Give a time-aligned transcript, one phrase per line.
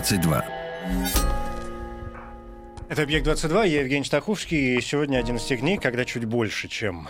[0.00, 0.44] 22.
[2.88, 7.06] Это «Объект-22», я Евгений Стаховский, и сегодня один из тех дней, когда чуть больше, чем,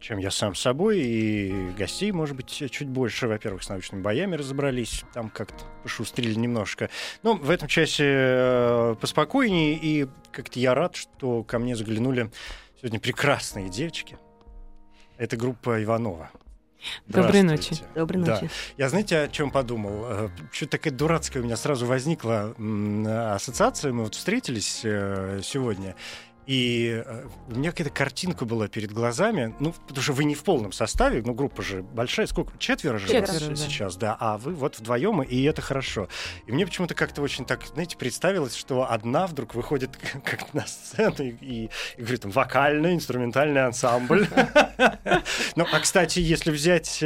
[0.00, 3.26] чем я сам собой, и гостей, может быть, чуть больше.
[3.26, 6.90] Во-первых, с научными боями разобрались, там как-то пошустрили немножко.
[7.22, 12.30] Но в этом часе э, поспокойнее, и как-то я рад, что ко мне заглянули
[12.78, 14.18] сегодня прекрасные девочки.
[15.16, 16.30] Это группа Иванова.
[17.06, 17.76] Доброй ночи.
[17.94, 18.34] Доброй Да.
[18.34, 18.50] ночи.
[18.76, 20.30] Я знаете, о чем подумал?
[20.52, 22.54] Что-то такая дурацкая у меня сразу возникла
[23.34, 23.92] ассоциация.
[23.92, 25.94] Мы вот встретились э, сегодня.
[26.46, 29.54] И э, у меня какая-то картинка была перед глазами.
[29.58, 32.26] Ну, потому что вы не в полном составе, ну, группа же большая.
[32.26, 32.56] Сколько?
[32.58, 33.56] Четверо же Четверо, да.
[33.56, 34.16] сейчас, да.
[34.18, 36.08] А вы вот вдвоем, и это хорошо.
[36.46, 41.16] И мне почему-то как-то очень так, знаете, представилось, что одна вдруг выходит как на сцену
[41.18, 44.26] и, и, и говорит, там, вокальный, инструментальный ансамбль.
[45.56, 47.02] Ну, а, кстати, если взять...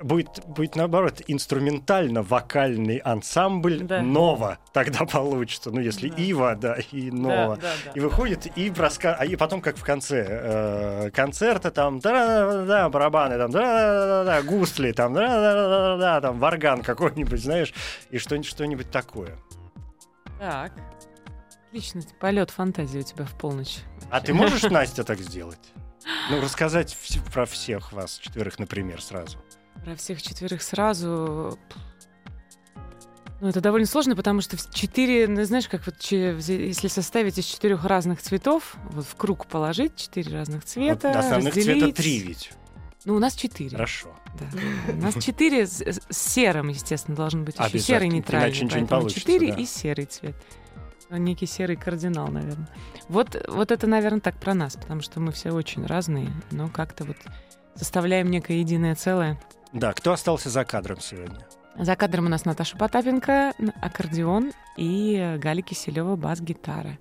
[0.00, 4.00] Будет, будет наоборот, инструментально-вокальный ансамбль Да.
[4.00, 5.70] Нова тогда получится.
[5.70, 6.16] Ну, если Да.
[6.16, 7.56] Ива, да, и Нова.
[7.56, 7.90] Да, да, да.
[7.94, 9.14] И выходит, и раска...
[9.18, 15.14] а и потом, как в конце э, концерта, там, да, барабаны, там, да, гусли, там,
[15.14, 17.72] да, там, варган какой-нибудь, знаешь,
[18.10, 19.36] и что-нибудь, что-нибудь такое.
[20.38, 20.72] Так.
[21.68, 23.78] Отлично, полет фантазии у тебя в полночь.
[24.10, 25.72] А ты можешь, Настя, так сделать?
[26.30, 26.96] Ну, рассказать
[27.32, 29.38] про всех вас, четверых, например, сразу.
[29.84, 31.58] Про всех четверых сразу.
[33.40, 37.44] Ну, это довольно сложно, потому что в четыре, ну, знаешь, как вот если составить из
[37.44, 41.82] четырех разных цветов, вот в круг положить четыре разных цвета, Вот основных разделить.
[41.82, 42.52] цвета три ведь.
[43.04, 43.70] Ну, у нас четыре.
[43.70, 44.14] Хорошо.
[44.38, 44.92] Да.
[44.92, 48.50] У нас четыре с, с серым, естественно, должен быть еще серый нейтральный.
[48.50, 49.58] иначе ничего не получится, Четыре да.
[49.58, 50.36] и серый цвет.
[51.10, 52.68] Ну, Некий серый кардинал, наверное.
[53.08, 57.04] Вот, вот это, наверное, так про нас, потому что мы все очень разные, но как-то
[57.04, 57.16] вот
[57.74, 59.40] составляем некое единое целое.
[59.72, 61.46] Да, кто остался за кадром сегодня?
[61.78, 66.98] За кадром у нас Наташа Потапенко, аккордеон и Галя Киселева бас-гитара.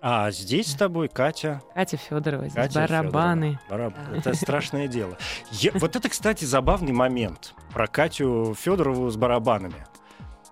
[0.00, 1.60] А здесь с тобой Катя.
[1.74, 3.58] Катя Федорова здесь Катя барабаны.
[3.68, 3.90] Фёдорова.
[3.90, 5.18] Бараб- Это страшное дело.
[5.50, 9.86] Я- Вот это, кстати, забавный момент про Катю Федорову с барабанами.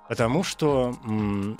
[0.08, 1.58] Потому что м,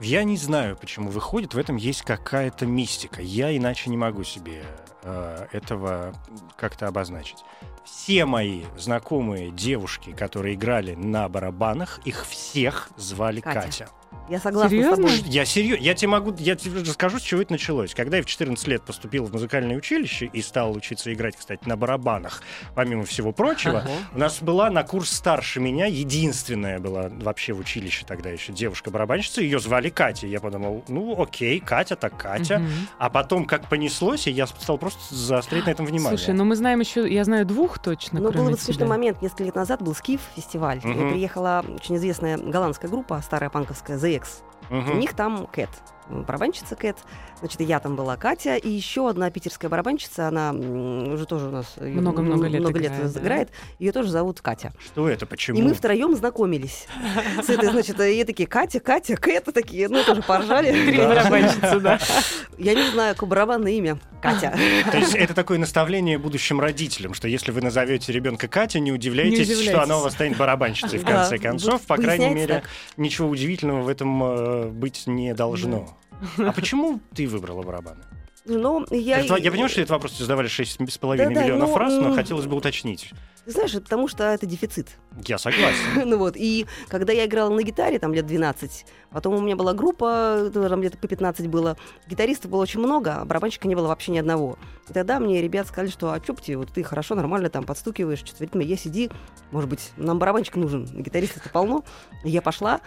[0.00, 3.22] я не знаю, почему выходит, в этом есть какая-то мистика.
[3.22, 4.62] Я иначе не могу себе
[5.04, 6.12] э, этого
[6.56, 7.38] как-то обозначить.
[7.84, 13.60] Все мои знакомые девушки, которые играли на барабанах, их всех звали Катя.
[13.60, 13.88] Катя.
[14.28, 15.08] Я согласна Серьезно?
[15.08, 15.30] с тобой.
[15.30, 17.94] Я серьезно, я тебе могу, я тебе расскажу, с чего это началось.
[17.94, 21.76] Когда я в 14 лет поступил в музыкальное училище и стал учиться играть, кстати, на
[21.76, 22.42] барабанах,
[22.74, 23.90] помимо всего прочего, Ого.
[24.14, 29.40] у нас была на курс старше меня, единственная была вообще в училище тогда еще девушка-барабанщица,
[29.40, 30.26] ее звали Катя.
[30.26, 32.58] Я подумал, ну окей, Катя так Катя.
[32.58, 32.70] Мгм.
[32.98, 36.18] А потом, как понеслось, и я стал просто заострять на этом внимание.
[36.18, 39.22] Слушай, ну мы знаем еще, я знаю двух точно, Ну, был вот смешной момент.
[39.22, 40.80] Несколько лет назад был Скиф фестиваль.
[40.82, 41.08] Мгм.
[41.08, 44.47] И приехала очень известная голландская группа, старая панковская, The ZX.
[44.70, 44.92] Мгм.
[44.92, 45.70] У них там Кэт,
[46.08, 46.96] барабанщица Кэт.
[47.40, 51.76] Значит, я там была Катя, и еще одна питерская барабанщица, она уже тоже у нас
[51.80, 53.20] её Много-много лет много лет играет, да?
[53.20, 53.50] играет.
[53.78, 54.72] Ее тоже зовут Катя.
[54.84, 55.56] Что это, почему?
[55.56, 56.86] И мы втроем знакомились
[57.42, 60.72] с этой, значит, и такие Катя, Катя, Кэт, такие, ну тоже поржали.
[60.72, 62.00] Три барабанщицы, да.
[62.58, 63.98] Я не знаю, какое барабанное имя.
[64.20, 64.52] Катя.
[64.90, 69.62] То есть это такое наставление будущим родителям, что если вы назовете ребенка Катя, не удивляйтесь,
[69.62, 71.82] что она у вас станет барабанщицей в конце концов.
[71.82, 72.64] По крайней мере,
[72.96, 75.96] ничего удивительного в этом э, быть не должно.
[76.38, 78.02] А почему ты выбрала барабаны?
[78.48, 79.20] Ну, я...
[79.20, 82.56] Это- Я понимаю, что этот вопрос задавали 6,5 Да-да, миллионов ну, раз, но хотелось бы
[82.56, 83.12] уточнить.
[83.44, 84.88] Ты знаешь, потому что это дефицит.
[85.26, 85.78] Я согласен.
[86.06, 89.72] ну вот, и когда я играла на гитаре, там лет 12, потом у меня была
[89.72, 93.88] группа, тоже там где-то по 15 было, гитаристов было очень много, а барабанщика не было
[93.88, 94.58] вообще ни одного.
[94.88, 98.44] И тогда мне ребят сказали, что а чё вот ты хорошо, нормально там подстукиваешь, что-то
[98.44, 99.10] ритме, я сиди,
[99.50, 101.84] может быть, нам барабанщик нужен, гитаристов-то полно.
[102.24, 102.80] И я пошла,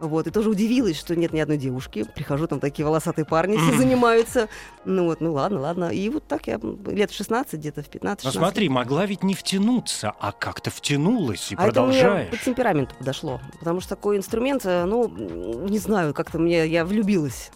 [0.00, 2.04] вот, и тоже удивилась, что нет ни одной девушки.
[2.14, 4.48] Прихожу, там такие волосатые парни все занимаются.
[4.84, 5.84] Ну вот, ну ладно, ладно.
[5.90, 8.48] И вот так я лет в 16, где-то в 15 Но 16.
[8.48, 12.30] смотри, могла ведь не втянуться, а как-то втянулась и А это мне продолжаешь.
[12.30, 13.40] по темпераменту подошло.
[13.58, 17.50] Потому что такой инструмент, э, ну, не знаю, как-то мне, я влюбилась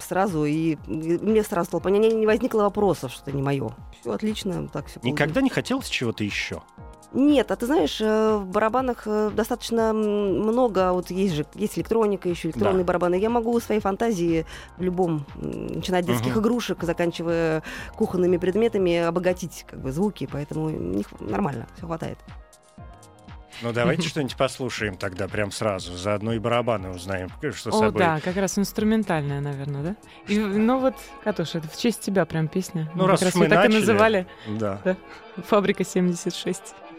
[0.00, 3.70] сразу, и, мне сразу стало понятно, не, возникло вопросов, что это не мое.
[4.00, 6.62] Все отлично, так все Никогда не хотелось чего-то еще?
[7.14, 12.28] Нет, а ты знаешь, э, в барабанах э, достаточно много, вот есть же, есть электроника,
[12.28, 12.88] еще электронные Да.
[12.88, 13.14] барабаны.
[13.14, 14.44] Я могу своей фантазии
[14.78, 16.40] в любом, начиная от детских Мгм.
[16.40, 17.62] игрушек, заканчивая
[17.94, 22.18] кухонными предметами, обогатить как бы звуки, поэтому не х- нормально, все хватает.
[23.62, 25.96] Ну, давайте что-нибудь послушаем тогда прям сразу.
[25.96, 28.00] Заодно и барабаны узнаем, что О, собой.
[28.00, 29.96] да, как раз инструментальная, наверное, да?
[30.26, 32.90] И, ну вот, Катуш, это в честь тебя прям песня.
[32.96, 33.76] Ну, Как раз ее мы так начали.
[33.76, 34.26] и называли.
[34.48, 34.80] Да.
[35.46, 36.74] Фабрика 76.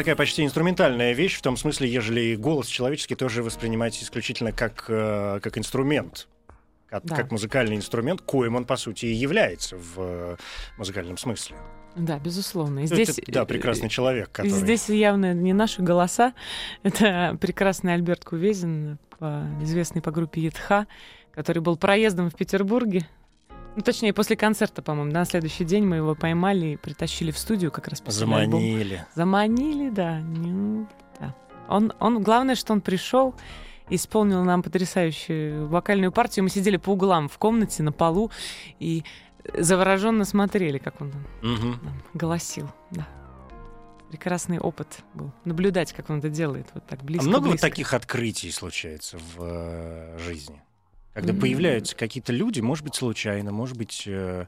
[0.00, 5.40] такая почти инструментальная вещь, в том смысле, ежели голос человеческий тоже воспринимать исключительно как, э,
[5.42, 6.26] как инструмент.
[6.88, 7.16] Как, Да.
[7.16, 10.36] как музыкальный инструмент, коим он, по сути, и является в э,
[10.78, 11.54] музыкальном смысле.
[11.96, 12.78] Да, безусловно.
[12.78, 14.50] И Ну, здесь, это, да, прекрасный человек, и который...
[14.52, 16.32] здесь явно не наши голоса.
[16.82, 18.98] Это прекрасный Альберт Кувезин,
[19.60, 20.86] известный по группе ЕТХ,
[21.32, 23.06] который был проездом в Петербурге.
[23.76, 27.70] Ну, точнее, после концерта, по-моему, на следующий день мы его поймали и притащили в студию
[27.70, 28.60] как раз писали альбом.
[28.60, 29.06] Заманили.
[29.14, 30.18] Заманили, да.
[30.18, 30.86] Ну,
[31.20, 31.34] да.
[31.68, 33.34] Он, он, главное, что он пришел
[33.92, 36.44] исполнил нам потрясающую вокальную партию.
[36.44, 38.30] Мы сидели по углам в комнате на полу
[38.78, 39.02] и
[39.58, 41.12] завороженно смотрели, как он
[41.42, 41.80] Мгм.
[41.82, 42.68] нам голосил.
[42.92, 43.08] Да.
[44.10, 45.32] Прекрасный опыт был.
[45.44, 46.68] Наблюдать, как он это делает.
[46.74, 47.26] Вот так А близко.
[47.28, 47.68] много вот близко.
[47.68, 50.60] таких открытий случается в э, жизни?
[51.20, 51.40] Когда М.
[51.40, 54.46] появляются какие-то люди, может быть, случайно, может быть, э,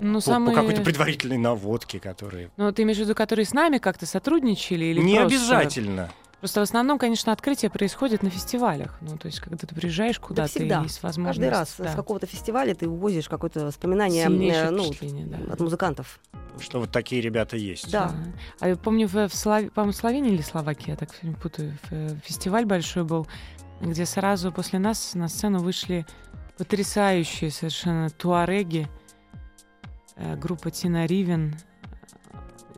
[0.00, 0.54] Ну, по, самые...
[0.54, 2.50] по какой-то предварительной наводке, которые...
[2.58, 4.84] Ну, ты имеешь в виду, которые с нами как-то сотрудничали?
[4.84, 6.10] Или Не просто- обязательно.
[6.40, 8.98] Просто в основном, конечно, открытие происходит на фестивалях.
[9.00, 10.82] Ну, то есть, когда ты приезжаешь куда-то, всегда.
[10.82, 11.40] есть возможность...
[11.40, 14.92] Каждый раз да, с какого-то фестиваля ты увозишь какое-то воспоминание сильнейшее э, ну,
[15.24, 15.52] да.
[15.54, 16.20] от музыкантов.
[16.60, 17.90] Что вот такие ребята есть.
[17.90, 18.14] Да.
[18.60, 21.08] А я помню, в, в Слов- по-моему, Словении или Словакии, я так
[21.42, 23.26] путаю, э, фестиваль большой был,
[23.90, 26.06] где сразу после нас на сцену вышли
[26.58, 28.88] потрясающие совершенно туареги,
[30.16, 31.74] э, группа Тина Ривен, э,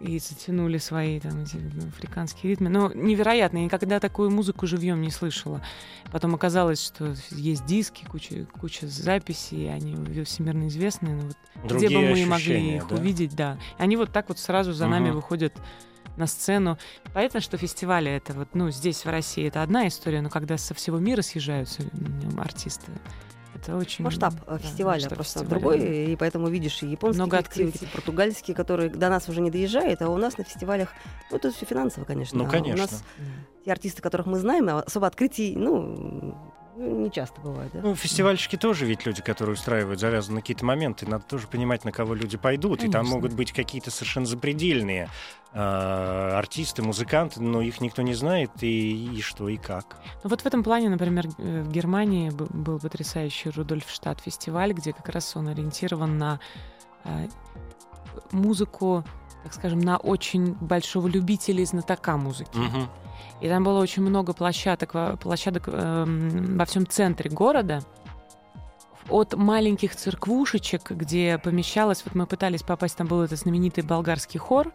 [0.00, 1.58] и затянули свои там эти
[1.88, 2.68] африканские ритмы.
[2.68, 5.62] Ну, невероятно, я никогда такую музыку живьем не слышала.
[6.12, 9.94] Потом оказалось, что есть диски, куча, куча записей, они
[10.25, 11.14] всемирно известные.
[11.16, 11.36] но вот
[11.68, 12.96] Другие где бы мы могли их да?
[12.96, 13.58] увидеть, да.
[13.78, 15.16] Они вот так вот сразу за нами Мгм.
[15.16, 15.54] выходят
[16.16, 16.78] на сцену.
[17.12, 20.75] Понятно, что фестивали это вот, ну, здесь в России это одна история, но когда со
[20.75, 21.82] всего мира съезжаются
[22.38, 22.92] артисты,
[23.54, 24.04] это очень...
[24.04, 25.87] Масштаб э, да, фестиваля масштаб просто фестиваля, другой, да.
[25.87, 27.87] и поэтому видишь и японские Много коллективы, открытий.
[27.87, 30.92] и португальские, которые до нас уже не доезжают, а у нас на фестивалях,
[31.30, 32.38] ну, это все финансово, конечно.
[32.38, 32.82] Ну, а У конечно.
[32.82, 33.04] нас
[33.64, 36.37] те артисты, которых мы знаем, а особо открытий, ну,
[36.76, 37.80] не часто бывает, да?
[37.83, 41.06] Ну, фестивальщики тоже ведь люди, которые устраивают, завязаны на какие-то моменты.
[41.06, 42.80] Надо тоже понимать, на кого люди пойдут.
[42.80, 43.14] И там Конечно.
[43.14, 45.09] могут быть какие-то совершенно запредельные
[45.52, 49.97] э, артисты, музыканты, но их никто не знает, и, и что, и как.
[50.23, 55.09] Ну, вот в этом плане, например, э, в Германии был потрясающий Рудольфштадт фестиваль, где как
[55.09, 56.40] раз он ориентирован на
[57.04, 57.28] э,
[58.33, 59.04] музыку,
[59.42, 62.56] так скажем, на очень большого любителя и знатока музыки.
[62.56, 62.88] Мгм.
[63.40, 67.80] И там было очень много площадок, площадок эм, во всем центре города.
[69.08, 74.73] От маленьких церквушечек, где помещалось, вот мы пытались попасть, там был этот знаменитый болгарский хор,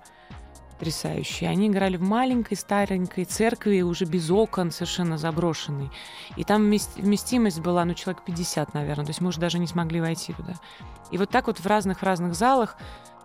[0.81, 1.45] потрясающий.
[1.45, 5.91] Они играли в маленькой старенькой церкви, уже без окон, совершенно заброшенной.
[6.37, 9.05] И там вмест- вместимость была, ну, человек 50, наверное.
[9.05, 10.55] То есть мы уже даже не смогли войти туда.
[11.11, 12.77] И вот так вот в разных-в разных залах,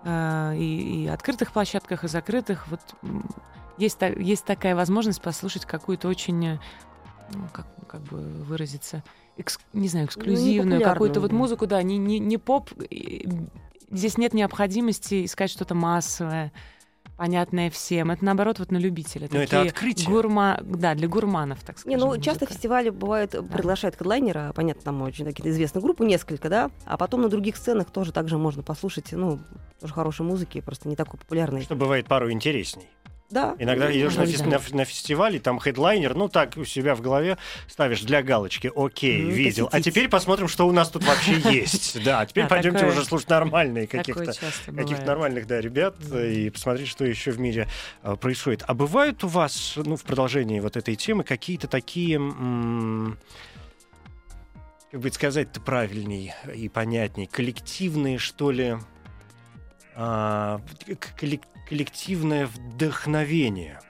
[0.04, 2.80] э, и, и открытых площадках, и закрытых, вот
[3.78, 6.59] есть, есть такая возможность послушать какую-то очень, э,
[7.33, 9.02] ну, как, как бы выразиться,
[9.37, 11.37] экс- не знаю, эксклюзивную популярную, какую-то вот да.
[11.37, 12.71] музыку, да, не, не, не поп.
[13.90, 16.52] Здесь нет необходимости искать что-то массовое,
[17.16, 18.11] понятное всем.
[18.11, 19.28] Это наоборот вот на любителя.
[19.30, 20.09] Но это открытие.
[20.09, 20.59] Гурма...
[20.62, 22.00] Да, для гурманов, так Не, скажем.
[22.00, 22.54] ну часто музыка.
[22.54, 27.23] фестивали бывают, э, приглашают хедлайнера, понятно, там очень такие известные группы, несколько, да, а потом
[27.23, 29.38] на других сценах тоже также можно послушать, ну,
[29.80, 31.62] тоже хорошей музыки, просто не такой популярной.
[31.62, 32.88] Что бывает порой интересней.
[33.28, 33.56] Да.
[33.59, 34.30] Иногда идешь на, да.
[34.30, 38.23] фес- на на фестиваль, и там хедлайнер, ну так у себя в голове ставишь для
[38.23, 39.68] галочки, окей, Ну, видел.
[39.73, 42.02] А теперь посмотрим, что у нас тут вообще есть.
[42.04, 44.33] Да, а теперь Да, пойдемте уже слушать нормальные каких-то
[44.68, 45.06] бывает.
[45.06, 47.66] нормальных, да, ребят, э, и посмотреть, что еще в мире
[48.04, 48.62] э, происходит.
[48.68, 52.18] А бывают у вас, ну, в продолжении вот этой темы, какие-то такие,
[54.92, 58.76] как бы сказать-то правильней и понятней, коллективные, что ли,
[59.97, 60.61] а,
[61.18, 63.80] коллек- коллективное вдохновение?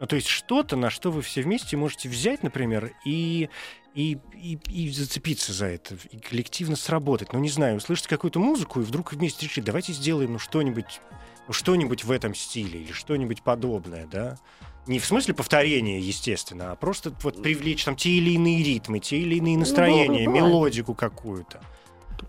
[0.00, 3.48] Ну, то есть что-то, на что вы все вместе можете взять, например, и
[3.94, 7.32] и, и, и зацепиться за это, и коллективно сработать.
[7.34, 11.00] Ну, не знаю, услышать какую-то музыку и вдруг вместе решить, давайте сделаем ну, что-нибудь
[11.46, 14.38] ну, что-нибудь в этом стиле или что-нибудь подобное, да?
[14.86, 19.18] Не в смысле повторения, естественно, а просто вот привлечь там те или иные ритмы, те
[19.18, 20.44] или иные настроения, бывает.
[20.44, 21.60] мелодику какую-то.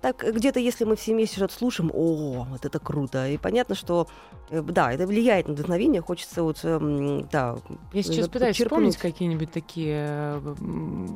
[0.04, 3.30] Так где-то, если мы все вместе что-то слушаем, о, вот это круто.
[3.30, 4.10] И понятно, что,
[4.50, 7.56] э, да, это влияет на вдохновение, хочется вот, эм, да,
[7.94, 10.56] Я сейчас э, пытаюсь вспомнить какие-нибудь такие э,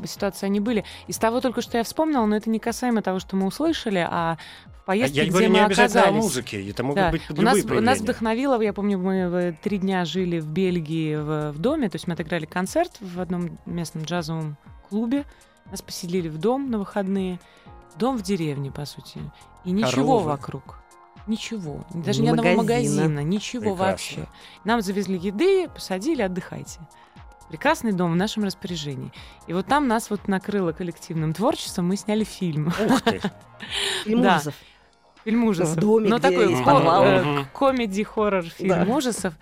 [0.05, 0.85] ситуации они были.
[1.07, 4.37] Из того только, что я вспомнила, но это не касаемо того, что мы услышали, а
[4.85, 6.19] в А я где говорю мы не обязательно оказались.
[6.23, 7.11] о музыке, это могут Да.
[7.11, 10.47] быть У любые нас, у нас вдохновило, я помню, мы в- три дня жили в
[10.47, 14.55] Бельгии в, в доме, то есть мы отыграли концерт в одном местном джазовом
[14.87, 15.25] клубе,
[15.71, 17.41] нас поселили в дом на выходные,
[17.97, 19.19] дом в деревне, по сути,
[19.65, 20.25] и ничего Коровы.
[20.29, 20.79] вокруг.
[21.27, 21.85] Ничего.
[21.93, 23.01] Даже Ни одного магазина.
[23.03, 23.85] магазина, ничего Прекрасно.
[23.85, 24.27] вообще.
[24.63, 26.79] Нам завезли еды, посадили, отдыхайте.
[27.49, 29.11] Прекрасный дом в нашем распоряжении.
[29.47, 32.67] И вот там нас вот накрыло коллективным творчеством, мы сняли фильм.
[32.67, 33.21] Ух ты.
[34.05, 34.35] Фильм Да.
[34.35, 34.53] ужасов.
[35.23, 35.75] Фильм ужасов.
[35.77, 37.03] В доме, Ну, где такой есть ко- подвал.
[37.03, 38.93] э, комеди-хоррор фильм Да.
[38.93, 39.33] ужасов.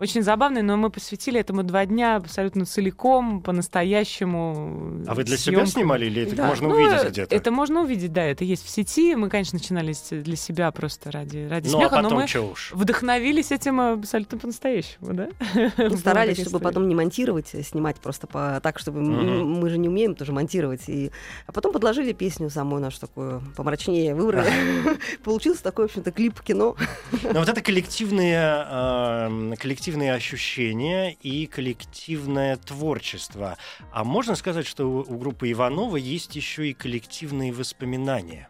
[0.00, 5.04] Очень забавный, но мы посвятили этому два дня абсолютно целиком, по-настоящему.
[5.06, 5.66] А вы для себя съемкам.
[5.66, 6.46] снимали или это Да.
[6.48, 7.34] можно Ну, увидеть э, где-то?
[7.36, 9.14] Это можно увидеть, да, это есть в сети.
[9.14, 12.46] Мы, конечно, начинали для себя просто ради, ради Ну, а смеха, но потом мы чё
[12.50, 12.72] уж.
[12.72, 15.28] вдохновились этим абсолютно по-настоящему, да?
[15.54, 19.50] Мы Была старались, чтобы потом не монтировать, а снимать просто по, так, чтобы Мгм.
[19.60, 20.88] мы же не умеем тоже монтировать.
[20.88, 21.10] И...
[21.46, 24.48] А потом подложили песню самую нашу такую помрачнее, выбрали.
[25.24, 26.74] Получился такой, в общем-то, клип-кино.
[27.22, 29.54] Но вот это коллективные, эм,
[29.90, 33.56] коллективные ощущения и коллективное творчество.
[33.92, 38.49] А можно сказать, что у, группы Иванова есть еще и коллективные воспоминания?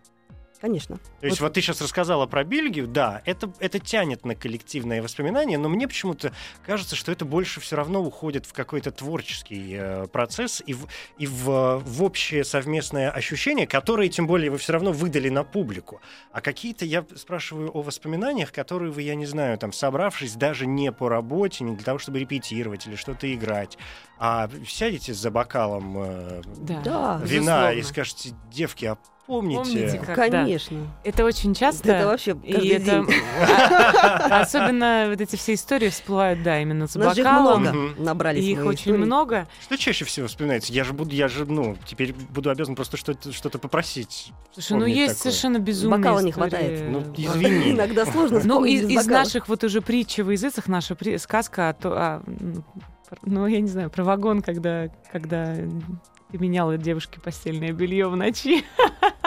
[0.61, 0.99] Конечно.
[1.21, 5.57] То есть вот, ты сейчас рассказала про Бельгию, да, это, это тянет на коллективные воспоминания,
[5.57, 6.33] но мне почему-то
[6.67, 10.87] кажется, что это больше все равно уходит в какой-то творческий э, процесс и, в,
[11.19, 16.03] и в, в общее совместное ощущение, которое, тем более, вы все равно выдали на публику.
[16.31, 20.93] А какие-то, я спрашиваю о воспоминаниях, которые вы, я не знаю, там, собравшись даже не
[20.93, 23.79] по работе, не для того, чтобы репетировать или что-то играть,
[24.19, 27.83] а сядете за бокалом э, Да, Да, вина и безусловно.
[27.85, 28.99] скажете, девки, а
[29.31, 29.59] помните...
[29.63, 30.43] Помните, как- да.
[30.45, 30.79] Конечно.
[31.05, 31.91] Это очень часто.
[31.93, 33.07] Это вообще И это день.
[34.31, 37.61] особенно вот эти все истории всплывают, да, именно с У нас же их бокалом.
[37.63, 38.45] много набрались.
[38.45, 39.47] Их очень много.
[39.63, 40.73] Что чаще всего вспоминается?
[40.73, 44.33] Я же буду, я же, ну, теперь буду обязан просто что-то, что-то попросить.
[44.53, 45.33] Слушай, ну есть такое.
[45.33, 46.91] совершенно безумные Бокала не хватает.
[46.91, 47.71] Ну, извини.
[47.75, 51.71] Иногда сложно Ну, вспомнить из, из наших вот уже притчи в языцах, наша при- сказка,
[51.71, 51.75] о
[53.09, 55.55] пр- ну, я не знаю, про вагон, когда, когда
[56.31, 58.65] ты меняла девушке постельное белье в ночи.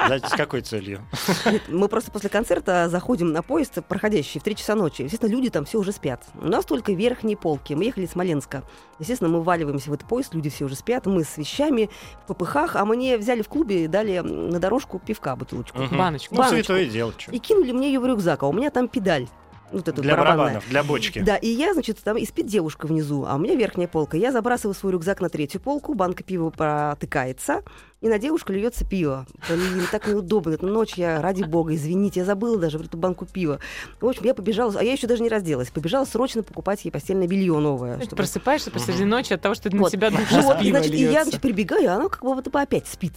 [0.05, 1.01] Знаете, с какой целью?
[1.45, 5.01] Нет, мы просто после концерта заходим на поезд, проходящий в 3 часа ночи.
[5.03, 6.23] Естественно, люди там все уже спят.
[6.35, 7.73] У нас только верхние полки.
[7.73, 8.63] Мы ехали из Смоленска.
[8.99, 11.05] Естественно, мы вваливаемся в этот поезд, люди все уже спят.
[11.05, 11.89] Мы с вещами,
[12.23, 12.75] в попыхах.
[12.75, 15.77] А мне взяли в клубе и дали на дорожку пивка бутылочку.
[15.91, 16.35] Баночку.
[16.35, 16.65] Ну, Баночку.
[16.65, 17.13] святое дело.
[17.17, 17.31] чё.
[17.31, 19.27] И кинули мне ее в рюкзак, а у меня там педаль.
[19.73, 20.37] Вот эта Для барабанная.
[20.37, 21.19] барабанов, для бочки.
[21.19, 24.15] Да, и я, значит, там и спит девушка внизу, а у меня верхняя полка.
[24.17, 27.63] Я забрасываю свой рюкзак на третью полку, банка пива протыкается,
[28.01, 29.25] и на девушку льется пиво.
[29.49, 30.51] Блин, так неудобно.
[30.53, 33.59] Это ночь, я, ради бога, извините, я забыла даже про эту банку пива.
[33.99, 37.27] В общем, я побежала, а я еще даже не разделась, побежала срочно покупать ей постельное
[37.27, 37.97] белье новое.
[37.97, 39.91] Ты чтобы- просыпаешься посреди ночи от того, что на Вот.
[39.91, 41.23] тебя душ из Вот, и, пива значит, и я, льется.
[41.23, 43.13] значит, прибегаю, а она как бы вот опять спит.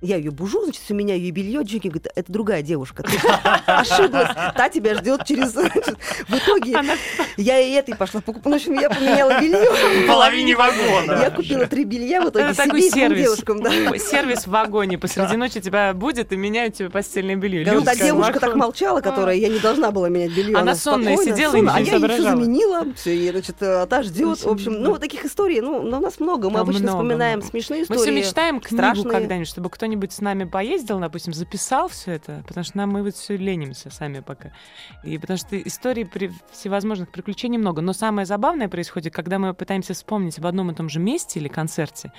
[0.00, 1.60] Я ее бужу, значит, все меняю ее белье.
[1.62, 3.02] Джеки говорит, это другая девушка.
[3.02, 3.18] Ты
[3.66, 4.28] ошиблась.
[4.56, 5.52] Та тебя ждет через...
[5.52, 6.94] В итоге Она-
[7.36, 8.52] я и этой пошла покупать.
[8.52, 9.70] В общем, я поменяла белье.
[10.04, 11.20] В половине вагона.
[11.20, 13.22] Я купила три белья в итоге Это такой себе и сервис.
[13.24, 13.62] девушкам.
[13.62, 13.70] Да.
[13.98, 14.96] Сервис в вагоне.
[14.98, 17.64] Посреди ночи тебя будет и меняют тебе постельное белье.
[17.64, 20.56] Когда та Люкс, девушка так молчала, которая я не должна была менять белье.
[20.56, 22.36] Она сонная спокойно, сидела и сонная, а я не ей все соображала.
[22.40, 22.86] заменила.
[22.94, 24.42] Все, и, значит, э, та ждет.
[24.44, 24.98] В общем, ну, да.
[25.00, 26.48] таких историй, ну, ну, у нас много.
[26.48, 28.00] Мы обычно вспоминаем смешные Мы истории.
[28.00, 32.76] все мечтаем книгу когда-нибудь, чтобы кто-нибудь с нами поездил, допустим, записал все это, потому что
[32.76, 34.52] нам мы вот все ленимся сами пока.
[35.02, 37.82] И потому что историй при всевозможных приключений много.
[37.82, 41.48] Но самое забавное происходит, когда мы пытаемся вспомнить об одном и том же месте или
[41.48, 42.12] концерте,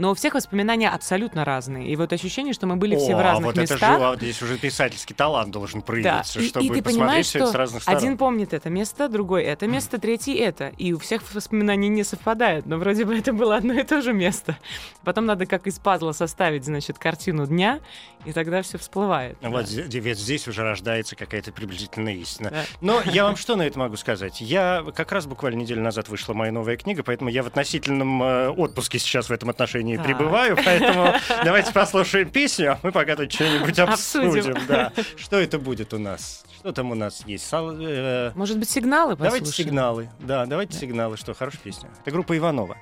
[0.00, 1.88] но у всех воспоминания абсолютно разные.
[1.88, 3.92] И вот ощущение, что мы были все в О, разных вот это местах.
[4.00, 7.38] же, вот здесь уже писательский талант должен Да, проявиться, и, чтобы и ты посмотреть всё
[7.40, 7.98] это с разных сторон.
[7.98, 10.68] один помнит это место, другой это место, третий это.
[10.78, 14.12] И у всех воспоминаний не совпадают, но вроде бы это было одно и то же
[14.12, 14.56] место.
[15.04, 17.80] Потом надо как из пазла составить, значит, картину дня,
[18.24, 19.36] и тогда все всплывает.
[19.42, 22.50] Ну, Вот зе- ведь здесь уже рождается какая-то приблизительная истина.
[22.50, 22.64] Да.
[22.80, 24.40] Но я вам что на это могу сказать?
[24.40, 28.48] Я как раз буквально неделю назад вышла моя новая книга, поэтому я в относительном э,
[28.48, 30.06] отпуске сейчас в этом отношении Так.
[30.06, 34.56] пребываю, поэтому давайте послушаем песню, а мы пока тут что-нибудь Обсудим.
[34.68, 34.92] Да.
[35.16, 36.44] Что это будет у нас?
[36.58, 37.46] Что там у нас есть?
[37.46, 40.10] Сал- э, Может быть, сигналы Давайте сигналы.
[40.18, 41.16] Да, давайте сигналы.
[41.16, 41.88] Что, хорошая песня.
[42.02, 42.76] Это группа Иванова.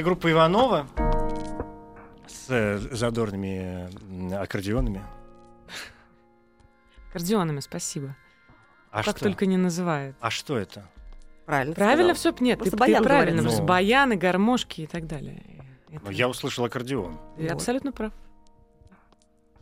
[0.00, 0.86] Это группа Иванова
[2.26, 5.02] с э, задорными аккордеонами.
[7.10, 8.16] Аккордеонами, спасибо.
[8.90, 9.26] А как что?
[9.26, 10.16] только не называют.
[10.20, 10.86] А что это?
[11.44, 11.74] Правильно.
[11.74, 12.34] ты Правильно сказал.
[12.38, 12.44] все?
[12.44, 13.26] Нет, ты, Просто ты баян правильно.
[13.26, 13.42] говорят.
[13.44, 13.66] просто Ну.
[13.68, 15.42] Баяны, гармошки и так далее.
[15.90, 17.18] Это- Ну, я услышал аккордеон.
[17.36, 17.52] Ты Вот.
[17.52, 18.14] абсолютно прав.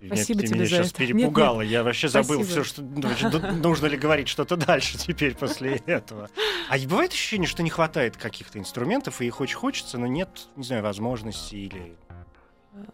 [0.06, 1.02] Спасибо меня, ты тебе меня за сейчас это.
[1.02, 1.61] Нет, перепугала.
[1.62, 2.62] Я вообще забыл Спасибо.
[2.62, 6.30] все, что ду- нужно ли говорить что-то дальше теперь после этого.
[6.68, 10.64] А бывает ощущение, что не хватает каких-то инструментов, и их очень хочется, но нет, не
[10.64, 11.96] знаю, возможности или.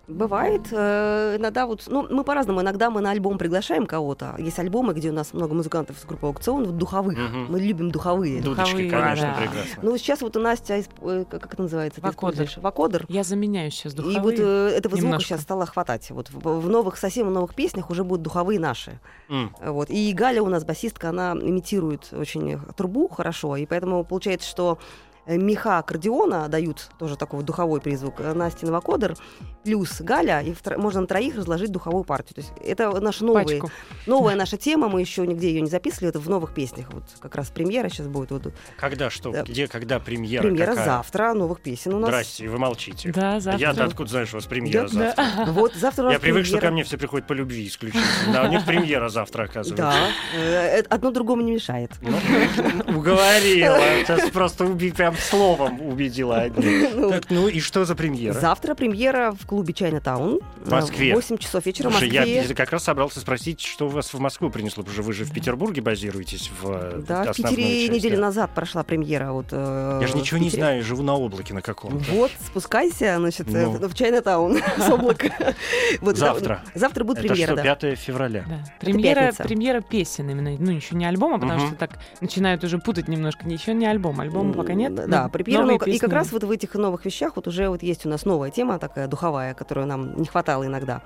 [0.06, 0.68] Бывает.
[0.70, 2.60] э, Иногда вот, ну, мы по-разному.
[2.60, 4.34] Иногда мы на альбом приглашаем кого-то.
[4.38, 7.16] Есть альбомы, где у нас много музыкантов с группы аукцион, вот духовых.
[7.16, 7.46] Мгм.
[7.50, 8.40] Мы любим духовые.
[8.42, 9.34] Дудочки, Духовые, конечно, да.
[9.40, 9.82] прекрасно.
[9.82, 12.00] Ну, сейчас вот у Настя, э, как это называется?
[12.08, 12.56] используешь?
[12.58, 13.06] Вокодер.
[13.08, 14.16] Я заменяю сейчас духовые.
[14.18, 15.28] И вот э, этого звука немножко.
[15.28, 16.10] сейчас стало хватать.
[16.10, 19.00] Вот в, в новых, совсем новых песнях уже будут духовые наши.
[19.28, 19.54] М.
[19.64, 19.90] Вот.
[19.90, 24.78] И Галя у нас, басистка, она имитирует очень трубу хорошо, и поэтому получается, что
[25.26, 29.16] меха аккордеона дают тоже такой вот духовой призвук, э, Настя Новокодер,
[29.64, 32.34] плюс Галя, и втро- можно на троих разложить духовую партию.
[32.34, 33.70] То есть это наша новая, Пачку.
[34.06, 36.92] новая наша тема, мы еще нигде ее не записывали, это в новых песнях.
[36.92, 38.30] Вот как раз премьера сейчас будет.
[38.30, 39.32] Вот, Когда что?
[39.32, 39.42] Да.
[39.42, 40.42] Где, когда премьера?
[40.42, 40.84] премьера какая?
[40.84, 42.10] завтра, новых песен у нас.
[42.10, 43.10] Здрасте, вы молчите.
[43.12, 43.60] Да, завтра.
[43.60, 45.24] Я-то откуда знаешь, у вас премьера Да, завтра?
[45.52, 48.42] Вот завтра Я привык, что ко мне все приходят по любви исключительно.
[48.42, 49.76] А у них премьера завтра, оказывается.
[49.76, 49.94] Да,
[50.36, 51.90] э, э, одно другому не мешает.
[52.02, 53.78] Ну, уговорила.
[54.06, 56.88] Сейчас просто уби- прям словом убедила одни.
[56.94, 58.34] Ну, Так, ну и что за премьера?
[58.34, 60.40] Завтра премьера в клубе Чайна-таун.
[60.64, 61.12] В Москве.
[61.12, 62.44] В 8 часов вечера в Москве.
[62.46, 65.32] я как раз собрался спросить, что вас в Москву принесло, потому что вы же в
[65.32, 69.32] Петербурге базируетесь в Да, в Питере неделю назад прошла премьера.
[69.32, 72.04] Вот, э, Я же ничего не знаю, живу на облаке на каком-то.
[72.12, 73.88] Вот, спускайся, значит, э, Ну.
[73.88, 75.54] в Чайна-таун с облака.
[76.00, 76.62] Завтра.
[76.74, 77.62] Завтра будет премьера, да.
[77.62, 78.44] 5 февраля?
[78.80, 80.56] Премьера, премьера песен именно.
[80.58, 83.48] Ну, еще не альбома, потому что так начинают уже путать немножко.
[83.48, 84.20] Еще не альбом.
[84.20, 85.03] Альбома пока нет.
[85.06, 88.06] Да, новые ну, и как раз вот в этих новых вещах вот уже вот есть
[88.06, 91.02] у нас новая тема такая духовая, которую нам не хватало иногда.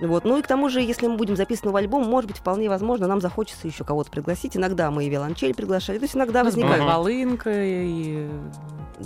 [0.00, 0.24] Вот.
[0.24, 3.06] Ну и к тому же, если мы будем записаны в альбом, может быть, вполне возможно,
[3.06, 4.56] нам захочется еще кого-то пригласить.
[4.56, 5.98] Иногда мы и виолончель приглашали.
[5.98, 6.92] То есть иногда У нас была возникает.
[6.92, 8.28] Волынка и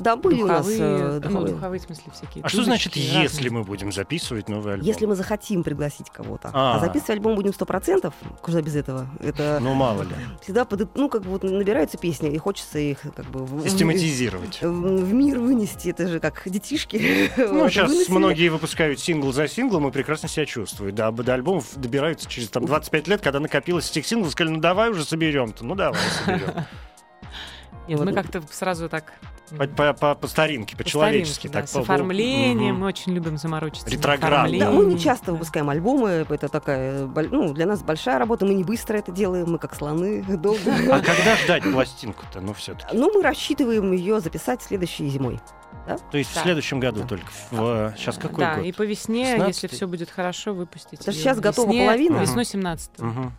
[0.01, 1.55] Да, были у нас духовые, э, ну, духовые.
[1.55, 2.45] духовые, в смысле, всякие.
[2.45, 3.51] А что значит, если разные.
[3.51, 4.87] мы будем записывать новый альбом?
[4.87, 6.51] Если мы захотим пригласить кого-то.
[6.53, 6.77] А.
[6.77, 9.07] А, записывать альбом будем 100%, куда без этого.
[9.21, 10.15] Это Ну, мало ли.
[10.43, 14.61] всегда, под- ну, как бы вот набираются песни, и хочется их как бы Систематизировать.
[14.63, 14.67] в-
[15.05, 15.89] в мир вынести.
[15.89, 16.97] Это же как детишки.
[17.37, 18.15] Ну, Вот, сейчас выносили.
[18.17, 20.95] многие выпускают сингл за синглом и прекрасно себя чувствуют.
[20.95, 24.91] Да, до альбомов добираются через там, 25 лет, когда накопилось этих синглов, сказали, ну давай
[24.91, 26.49] уже соберем-то, ну давай соберем.
[27.89, 28.07] Нет, Вот.
[28.07, 29.13] мы как-то сразу так...
[29.57, 31.47] По, по- по- по старинке, по по-человечески.
[31.47, 32.75] старинке, да, так, с по- оформлением.
[32.75, 32.81] Мгм.
[32.81, 33.87] Мы очень любим заморочиться.
[33.87, 34.59] оформлении.
[34.61, 35.33] Да, мы не часто Да.
[35.33, 39.59] выпускаем альбомы, это такая, ну, для нас большая работа, мы не быстро это делаем, мы
[39.59, 40.71] как слоны, долго.
[40.91, 42.97] А когда ждать пластинку-то, ну все-таки?
[42.97, 45.41] Ну, мы рассчитываем ее записать следующей зимой.
[46.11, 46.43] То есть в Да.
[46.43, 47.07] следующем году Да.
[47.09, 47.27] только.
[47.51, 48.65] В, сейчас какой да, год?
[48.65, 49.47] и по весне, 16-й?
[49.49, 50.99] если все будет хорошо, выпустить.
[50.99, 52.17] Потому сейчас готова весне, половина.
[52.19, 53.33] Весной 17 Мгм.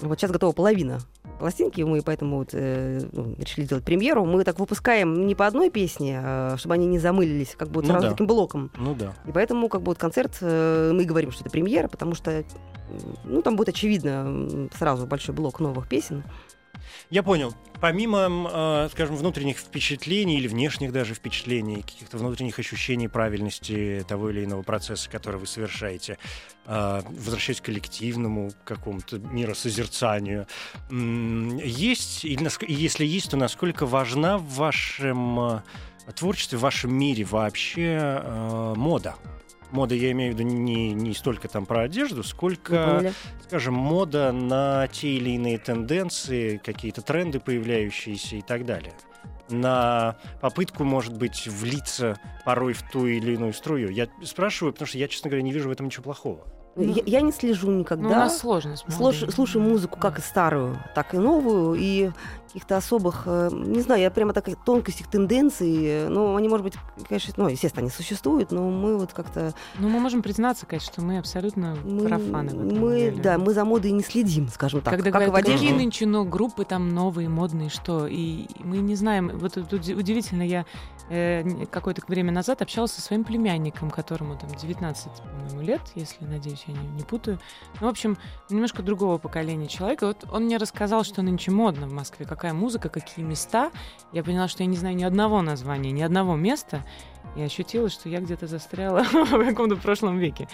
[0.00, 0.98] Вот сейчас готова половина
[1.38, 4.24] пластинки, мы поэтому вот, э, ну, решили сделать премьеру.
[4.24, 7.84] Мы так выпускаем не по одной песне, а, чтобы они не замылились, как бы вот
[7.84, 8.10] Ну сразу да.
[8.12, 8.70] таким блоком.
[8.76, 9.14] Ну да.
[9.26, 12.44] И поэтому как бы вот концерт, э, мы говорим, что это премьера, потому что
[13.24, 16.24] ну, там будет очевидно сразу большой блок новых песен.
[17.10, 17.54] Я понял.
[17.80, 24.44] Помимо, э, скажем, внутренних впечатлений или внешних даже впечатлений, каких-то внутренних ощущений правильности того или
[24.44, 26.18] иного процесса, который вы совершаете,
[26.66, 30.46] э, возвращаясь к коллективному какому-то миросозерцанию,
[30.90, 35.62] есть, и если есть, то насколько важна в вашем э,
[36.14, 38.22] творчестве, в вашем мире вообще
[38.76, 39.14] мода?
[39.70, 43.12] Мода, я имею в виду не, не столько там про одежду, сколько
[43.44, 48.92] скажем, мода на те или иные тенденции, какие-то тренды появляющиеся и так далее.
[49.50, 53.90] На попытку, может быть, влиться порой в ту или иную струю.
[53.90, 56.46] Я спрашиваю, потому что я, честно говоря, не вижу в этом ничего плохого.
[56.78, 58.04] Я, я не слежу никогда.
[58.04, 62.10] Ну, у нас сложно Слуш- слушаю музыку как и старую, так и новую, и
[62.48, 66.74] каких-то особых, э, не знаю, я прямо так тонкостей, тенденций, э, ну, они, может быть,
[67.06, 69.52] конечно, ну, естественно, они существуют, но мы вот как-то...
[69.78, 73.22] Ну, мы можем признаться, конечно, что мы абсолютно Мы, профаны в этом мы, деле.
[73.22, 75.58] да, мы за модой не следим, скажем так, Когда как и в говорят, одежде.
[75.66, 75.78] какие Мгм.
[75.82, 78.06] нынче но группы там новые, модные, что?
[78.06, 79.30] И мы не знаем.
[79.34, 80.64] Вот тут уди- удивительно, я
[81.10, 86.64] э, какое-то время назад общалась со своим племянником, которому там 19, по-моему, лет, если, надеюсь,
[86.68, 87.38] я не, не путаю.
[87.80, 88.16] Ну, в общем,
[88.50, 90.06] немножко другого поколения человека.
[90.06, 93.70] Вот он мне рассказал, что нынче модно в Москве, какая музыка, какие места.
[94.12, 96.84] Я поняла, что я не знаю ни одного названия, ни одного места.
[97.36, 100.48] И ощутила, что я где-то застряла в каком-то прошлом веке.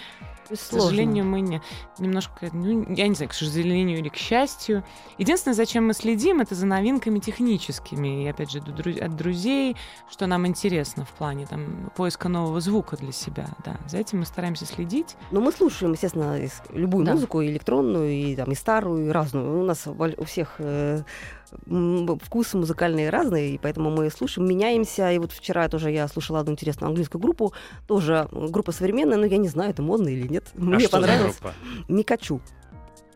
[0.49, 1.61] К сожалению, мы не,
[1.97, 4.83] немножко, ну, я не знаю, к сожалению или к счастью.
[5.17, 8.23] Единственное, зачем мы следим, это за новинками техническими.
[8.23, 9.75] И опять же, от друзей,
[10.09, 13.47] что нам интересно в плане там, поиска нового звука для себя.
[13.63, 13.77] Да.
[13.87, 15.15] За этим мы стараемся следить.
[15.31, 17.13] Но мы слушаем, естественно, любую Да.
[17.13, 19.61] музыку, и электронную, и, там, и старую, и разную.
[19.61, 21.01] У нас у всех э,
[22.23, 25.11] вкусы музыкальные разные, и поэтому мы слушаем, меняемся.
[25.11, 27.53] И вот вчера тоже я слушала одну интересную английскую группу,
[27.87, 30.45] тоже группа современная, но я не знаю, это модно или нет.
[30.55, 31.37] А Мне понравилось.
[31.87, 32.41] Микачу.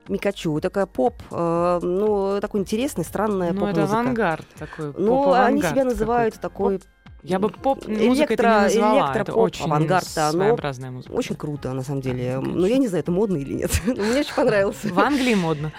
[0.08, 0.60] Микачу.
[0.60, 4.00] Такая поп, э, ну, такой интересный, странная Ну, это поп-музыка.
[4.00, 4.94] авангард такой.
[4.98, 6.82] Ну, они себя называют такой
[7.22, 8.96] Я бы поп Электро- музыка это не назвала.
[9.12, 11.12] это электропоп, очень авангард, да, своеобразная музыка.
[11.12, 12.38] очень круто, на самом деле.
[12.38, 12.66] Но конечно.
[12.66, 13.72] я не знаю, это модно или нет.
[13.86, 14.88] Мне очень понравился.
[14.92, 15.72] В Англии модно,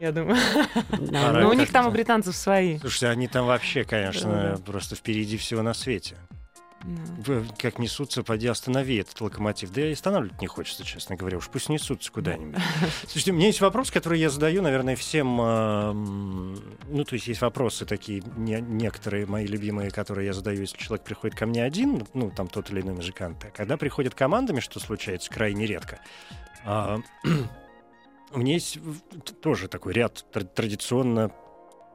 [0.00, 0.36] я думаю.
[1.00, 1.54] Да, Но у как-то.
[1.56, 2.78] них там у британцев свои.
[2.78, 6.16] Слушайте, они там вообще, конечно, просто впереди всего на свете.
[7.58, 9.72] Как несутся, поди останови этот локомотив.
[9.72, 11.38] Да и останавливать не хочется, честно говоря.
[11.38, 12.60] Уж пусть несутся куда-нибудь.
[13.06, 15.40] Слушайте, у меня есть вопрос, который я задаю, наверное, всем...
[15.40, 16.54] э, м,
[16.90, 21.06] Ну, то есть есть вопросы такие, не- некоторые мои любимые, которые я задаю, если человек
[21.06, 23.42] приходит ко мне один, ну, там тот или иной музыкант.
[23.46, 26.00] А когда приходят командами, что случается крайне редко,
[26.66, 27.00] а,
[28.34, 28.78] у меня есть
[29.40, 31.30] тоже такой ряд тр- традиционно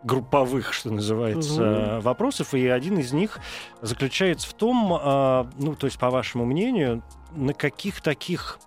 [0.03, 3.39] групповых, что называется, вопросов, и один из них
[3.81, 7.03] заключается в том, а, ну, то есть, по вашему мнению,
[7.35, 8.59] на каких таких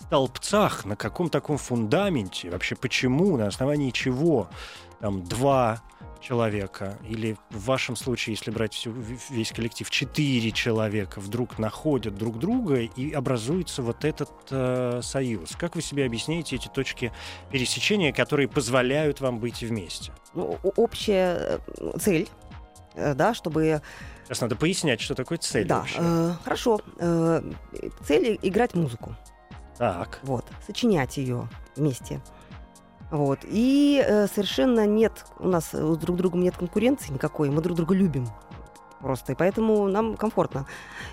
[0.00, 4.48] столбцах, на каком таком фундаменте, вообще почему, на основании чего
[5.00, 5.82] там два
[6.24, 8.92] человека, или в вашем случае, если брать всю,
[9.30, 15.54] весь коллектив, четыре человека вдруг находят друг друга и образуется вот этот э, союз.
[15.56, 17.12] Как вы себе объясняете эти точки
[17.50, 20.12] пересечения, которые позволяют вам быть вместе?
[20.32, 22.28] Ну, общая э, цель,
[22.94, 23.82] э, да, чтобы...
[24.24, 25.98] Сейчас надо пояснять, что такое цель да, вообще.
[26.00, 26.80] э, хорошо.
[26.98, 27.42] э,
[28.02, 29.14] цель— играть музыку.
[29.76, 30.20] Так.
[30.22, 32.22] Вот, сочинять ее вместе.
[33.10, 33.40] Вот.
[33.44, 37.76] И э, совершенно нет, у нас э, с друг другом нет конкуренции никакой, мы друг
[37.76, 38.26] друга любим
[39.04, 40.64] просто, и поэтому нам комфортно.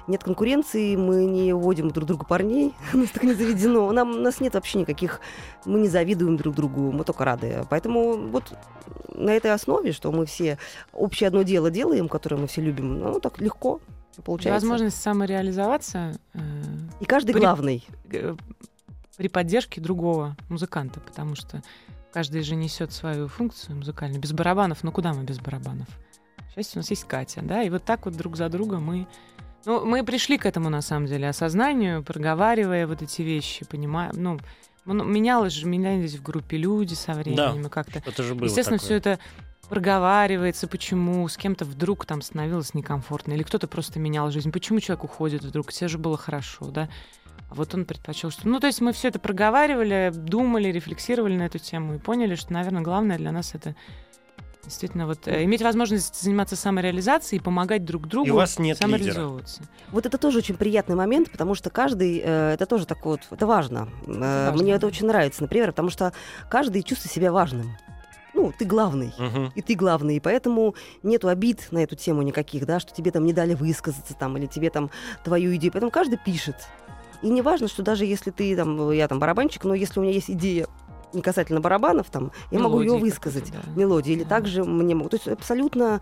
[0.07, 4.21] Нет конкуренции, мы не вводим друг другу парней, у нас так не заведено, нам, у
[4.21, 5.19] нас нет вообще никаких,
[5.65, 7.65] мы не завидуем друг другу, мы только рады.
[7.69, 8.53] Поэтому вот
[9.13, 10.57] на этой основе, что мы все
[10.93, 13.81] общее одно дело делаем, которое мы все любим, ну, так легко
[14.23, 14.65] получается.
[14.65, 16.39] Возможность самореализоваться э,
[17.01, 17.85] И каждый при- главный.
[19.17, 21.61] При поддержке другого музыканта, потому что
[22.11, 24.21] каждый же несет свою функцию музыкальную.
[24.21, 25.87] Без барабанов, ну куда мы без барабанов?
[26.55, 29.07] Счастью, у нас есть Катя, да, и вот так вот друг за другом мы...
[29.65, 34.39] Ну, мы пришли к этому, на самом деле, осознанию, проговаривая вот эти вещи, понимая, ну,
[34.85, 38.79] ну, менялось же, менялись в группе люди со временем, и как-то Это же было Естественно,
[38.79, 38.85] такое.
[38.87, 39.19] все это
[39.69, 45.03] проговаривается, почему с кем-то вдруг там становилось некомфортно, или кто-то просто менял жизнь, почему человек
[45.05, 46.89] уходит вдруг, все же было хорошо, да.
[47.51, 48.47] А вот он предпочел, что...
[48.47, 52.53] Ну, то есть мы все это проговаривали, думали, рефлексировали на эту тему и поняли, что,
[52.53, 53.75] наверное, главное для нас это
[54.63, 58.77] действительно вот э, иметь возможность заниматься самореализацией и помогать друг другу И у вас нет
[58.77, 58.87] лидера.
[58.87, 59.63] самореализовываться.
[59.91, 63.45] Вот это тоже очень приятный момент, потому что каждый, э, это тоже так вот, это
[63.45, 63.89] важно.
[64.07, 66.13] Э, важно, Мне это очень нравится, например, потому что
[66.49, 67.75] каждый чувствует себя важным.
[68.33, 69.13] Ну, ты главный.
[69.17, 69.51] Мгм.
[69.55, 73.25] И ты главный, и поэтому нету обид на эту тему никаких, да, что тебе там
[73.25, 74.89] не дали высказаться там, или тебе там
[75.25, 75.73] твою идею.
[75.73, 76.55] Поэтому каждый пишет.
[77.21, 80.13] И не важно, что даже если ты там, я там барабанщик, но если у меня
[80.13, 80.67] есть идея
[81.13, 83.59] не касательно барабанов, там, я могу ее Мелодии высказать, да.
[83.75, 84.29] мелодии, или Да.
[84.29, 85.11] также мне могут.
[85.11, 85.99] То есть абсолютно,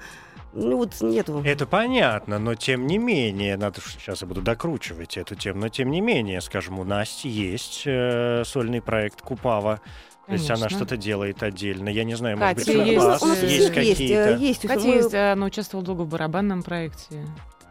[0.53, 1.41] ну вот нету.
[1.43, 5.89] Это понятно, но тем не менее, надо сейчас я буду докручивать эту тему, но тем
[5.89, 9.81] не менее, скажем, у Насти есть э, сольный проект Купава.
[10.27, 11.89] То есть она что-то делает отдельно.
[11.89, 13.73] Я не знаю, может Катя, быть, у есть, вас у нас у э, есть, э,
[13.73, 14.35] какие-то.
[14.35, 14.61] есть.
[14.67, 17.25] Катя мы- есть, э, она участвовала долго в барабанном проекте.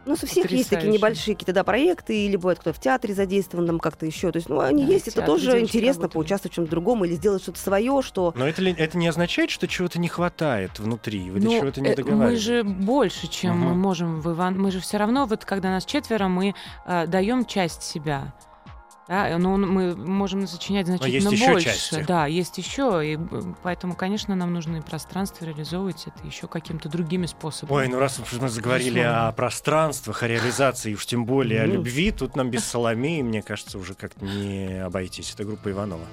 [0.05, 0.97] Ну, у всех есть такие Потрясающе.
[0.97, 4.31] небольшие какие-то да, проекты, или бывает кто-то в театре задействован, там как-то еще.
[4.31, 6.13] То есть, ну, они Да, есть, это тоже интересно работали.
[6.13, 9.51] поучаствовать в чем-то другом или сделать что-то свое, что Но это, ли- это не означает,
[9.51, 12.43] что чего-то не хватает внутри, вы до Ну, чего-то не э, Мы договариваетесь.
[12.43, 13.79] же больше, чем мы Мгм.
[13.79, 14.59] можем в Иван.
[14.59, 18.33] Мы же все равно, вот когда нас четверо, мы э, даем часть себя.
[19.09, 21.65] Да, но он- мы можем сочинять значительно есть еще больше.
[21.65, 22.05] части.
[22.07, 23.01] Да, есть еще.
[23.03, 27.75] И э, поэтому, конечно, нам нужно и пространство реализовывать это еще какими-то другими способами.
[27.75, 29.27] Ой, ну раз уж мы заговорили Безусловно.
[29.27, 33.79] о пространствах, о реализации, уж тем более о любви, тут нам без Соломеи, мне кажется,
[33.79, 35.33] уже как-то не обойтись.
[35.33, 36.05] Это группа Иванова.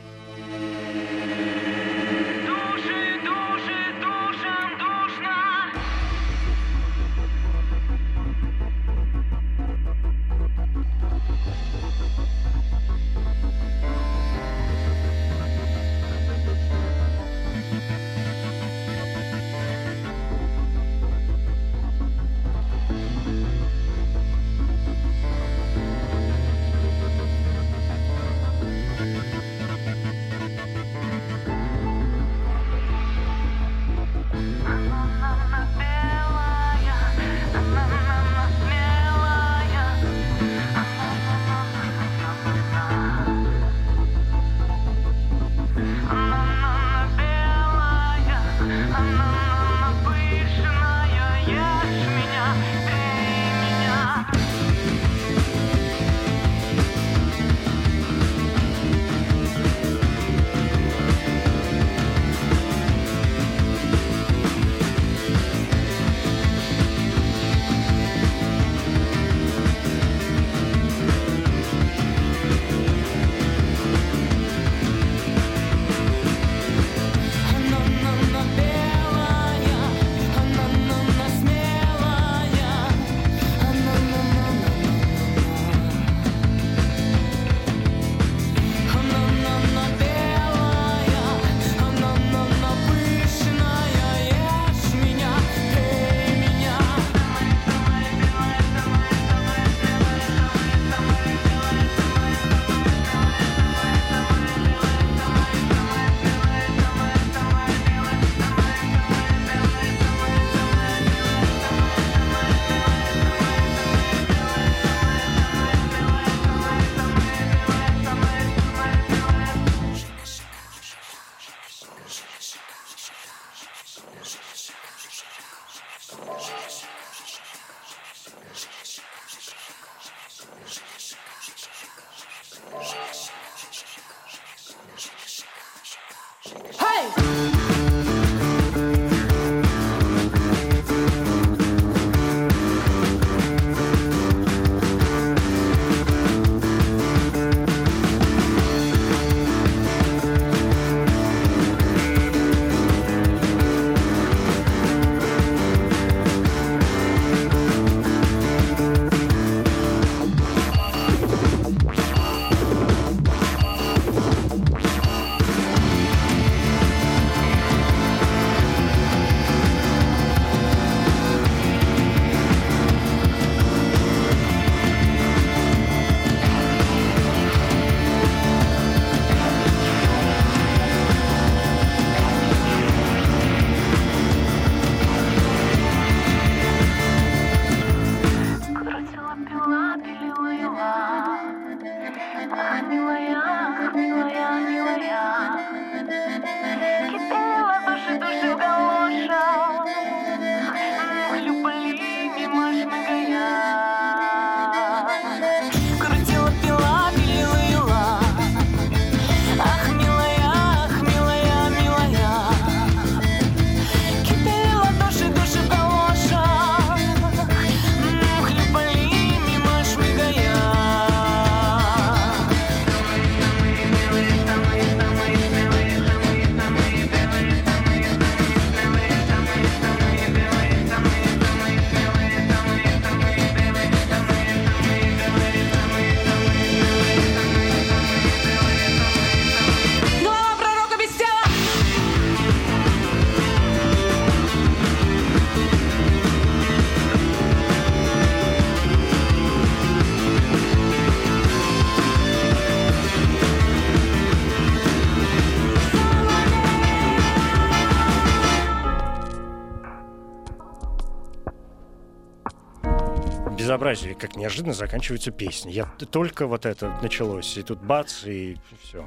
[263.76, 265.70] Безобразие, как неожиданно заканчиваются песни.
[265.70, 269.04] Я только вот это началось, и тут бац, и все.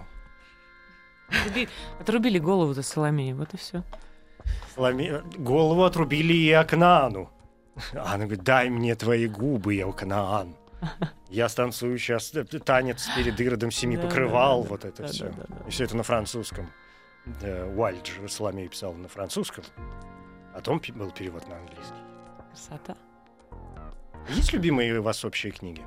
[1.30, 3.84] Отруби- Отрубили голову за Соломеей, вот и все.
[4.78, 7.32] Голову отрубили и Акнану.
[7.94, 10.56] Она говорит, дай мне твои губы, я Акнаан.
[11.30, 12.32] Я станцую сейчас
[12.64, 15.26] танец перед Иродом семи Да, покрывал, да, да, вот это да, все.
[15.26, 15.68] да, да, да.
[15.68, 16.70] И все это на французском.
[17.26, 19.64] Да, Уальд же Соломей писал на французском.
[20.54, 21.94] Потом пи- был перевод на английский.
[22.50, 22.96] Красота.
[24.36, 25.82] Есть любимые у вас общие книги?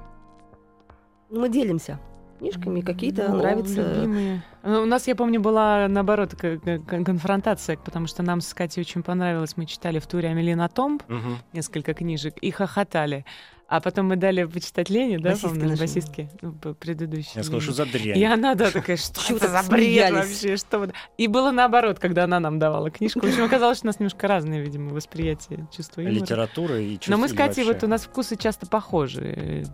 [1.30, 1.98] Мы делимся
[2.38, 3.80] книжками, какие-то Ну, нравятся.
[3.94, 4.42] любимые.
[4.64, 9.56] Ну, У нас, я помню, была, наоборот, конфронтация, потому что нам с Катей очень понравилось.
[9.56, 11.38] Мы читали в туре Амелина Томб Мгм.
[11.52, 13.24] несколько книжек и хохотали.
[13.72, 15.78] А потом мы дали почитать Лене, да, нашей.
[15.78, 17.30] басистке, ну, предыдущей.
[17.36, 18.18] Я сказал, что за дрянь.
[18.18, 20.90] И она, да, такая, что это за бред вообще, что вот.
[21.16, 23.20] И было наоборот, когда она нам давала книжку.
[23.20, 26.20] В общем, оказалось, что у нас немножко разные, видимо, восприятия чувства юмора.
[26.20, 29.64] Литература и Но мы с Катей, вот у нас вкусы часто похожи э,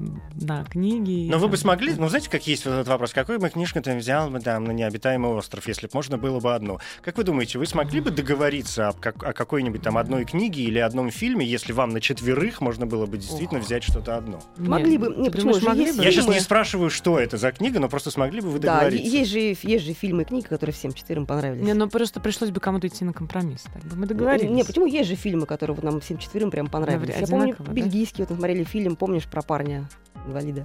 [0.40, 1.28] на книги.
[1.28, 1.62] Но вы бы там.
[1.62, 4.62] смогли, ну знаете, как есть вот этот вопрос, какой бы книжку ты взял бы там
[4.62, 6.78] на необитаемый остров, если бы можно было бы одну.
[7.02, 11.44] Как вы думаете, вы смогли бы договориться о какой-нибудь там одной книге или одном фильме,
[11.44, 14.38] если вам на четверых можно было бы действительно взять что-то одно?
[14.56, 16.04] Нет, Могли бы- не, почему думаешь, же могли бы?
[16.04, 19.06] Я сейчас не спрашиваю, что это за книга, но просто смогли бы вы Да, договориться.
[19.08, 21.64] е- есть же, есть же фильмы и книги, которые всем четверым понравились.
[21.64, 23.62] Не, ну просто пришлось бы кому-то идти на компромисс.
[23.72, 24.50] Так бы мы договорились.
[24.50, 27.16] Не, почему есть же фильмы, которые вот нам всем четверым прям понравились?
[27.18, 27.72] Я помню, да?
[27.72, 29.88] бельгийский, вот мы смотрели фильм, помнишь, про парня
[30.26, 30.64] инвалида?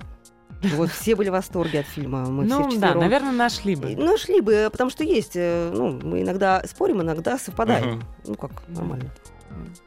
[0.76, 2.26] Вот все были в восторге от фильма.
[2.30, 3.92] Мы ну, все да, наверное, нашли бы.
[3.92, 7.96] И- Ну, бы, потому что есть, э, ну, мы иногда спорим, иногда совпадаем.
[7.96, 8.04] Мгм.
[8.28, 9.12] Ну, как, нормально.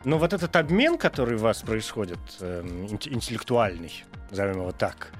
[0.04, 5.12] Но вот этот обмен, который у вас происходит, эм, инт- интеллектуальный, назовем его так,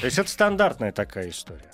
[0.00, 1.70] то есть это стандартная такая история.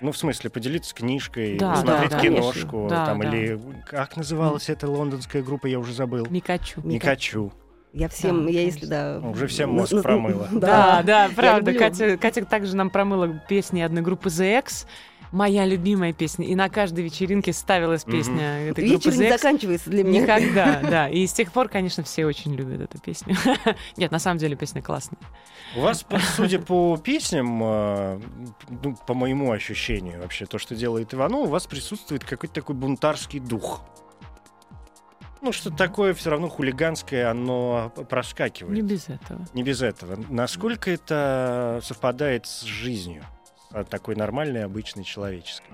[0.00, 2.22] Ну, в смысле, поделиться книжкой, Да, посмотреть да, да.
[2.22, 3.28] киношку, Да, там, да.
[3.28, 6.26] или как называлась эта лондонская группа, я уже забыл.
[6.28, 6.80] Микачу.
[6.80, 7.52] Мика- Никачу.
[7.92, 9.20] Я всем, Да, я если, да...
[9.20, 10.48] Уже всем на- мозг на- промыла.
[10.52, 11.72] Да, да, правда.
[11.74, 14.88] Катя, Катя также нам промыла песни одной группы The X.
[15.34, 16.46] Моя любимая песня.
[16.46, 20.22] И на каждой вечеринке ставилась песня этой группы Вечер не заканчивается для меня.
[20.22, 21.08] Никогда, да.
[21.08, 23.36] И с тех пор, конечно, все очень любят эту песню.
[23.96, 25.18] Нет, на самом деле песня классная.
[25.76, 26.06] У вас,
[26.36, 28.20] судя по песням, э,
[28.68, 33.40] ну, по моему ощущению, вообще, то, что делает Иванов, у вас присутствует какой-то такой бунтарский
[33.40, 33.82] дух.
[35.42, 38.72] Ну, что такое все равно хулиганское, оно проскакивает.
[38.72, 39.44] Не без этого.
[39.52, 40.16] Не без этого.
[40.30, 43.24] Насколько это совпадает с жизнью?
[43.74, 45.70] С такой нормальной, обычной, человеческой?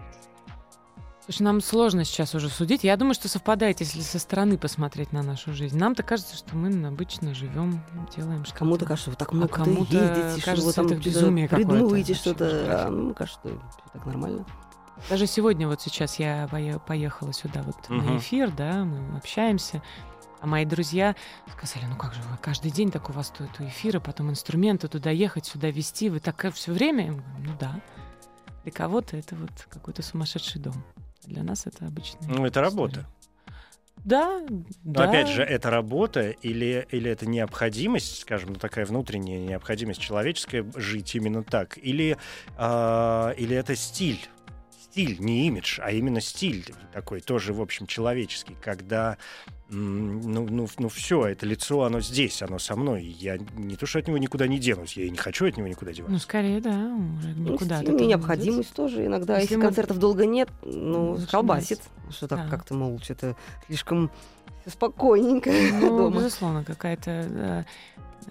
[1.26, 2.82] Слушай, нам сложно сейчас уже судить.
[2.82, 5.78] Я думаю, что совпадает, если со стороны посмотреть на нашу жизнь.
[5.78, 7.80] Нам-то кажется, что мы обычно живем,
[8.16, 8.58] делаем что-то.
[8.58, 12.14] Кому-то кажется, вы так много А кому-то ездите, что кажется, вы там это безумие придумываете
[12.14, 12.86] что-то.
[12.86, 14.44] А, ну, кажется, что так нормально.
[15.08, 18.06] Даже сегодня, вот сейчас я пое- поехала сюда вот Мгм.
[18.06, 19.82] на эфир, да, мы общаемся.
[20.40, 21.14] А мои друзья
[21.52, 25.10] сказали, ну как же вы каждый день так у вас тут эфиры, потом инструменты туда
[25.10, 27.04] ехать, сюда вести, вы так все время?
[27.04, 27.80] Я говорю, ну да.
[28.62, 30.84] Для кого-то это вот какой-то сумасшедший дом.
[31.24, 32.18] Для нас это обычно.
[32.26, 33.06] Ну, это работа.
[34.04, 35.10] Да, Но да.
[35.10, 41.14] опять же, это работа или, или это необходимость, скажем, ну, такая внутренняя необходимость человеческая жить
[41.14, 41.76] именно так?
[41.76, 42.16] Или,
[42.56, 44.26] а, или это стиль?
[44.90, 49.18] Стиль, не имидж, а именно стиль такой, тоже, в общем, человеческий, когда
[49.68, 53.04] ну, ну, ну все, это лицо, оно здесь, оно со мной.
[53.04, 55.56] и Я не то, что от него никуда не денусь, я и не хочу от
[55.56, 56.12] него никуда деваться.
[56.12, 56.70] Ну, скорее, да,
[57.18, 57.80] уже Ну, никуда.
[57.80, 59.34] этого не необходимость тоже иногда.
[59.34, 61.80] Если Если, мы- концертов долго нет, ну, Лучше колбасит.
[62.10, 62.48] Что так Да.
[62.48, 63.36] как-то, мол, что-то
[63.68, 64.10] слишком
[64.66, 66.16] спокойненько Ну, дома.
[66.16, 67.64] безусловно, какая-то э,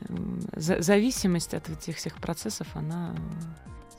[0.09, 3.15] м, за- зависимость от этих всех процессов, она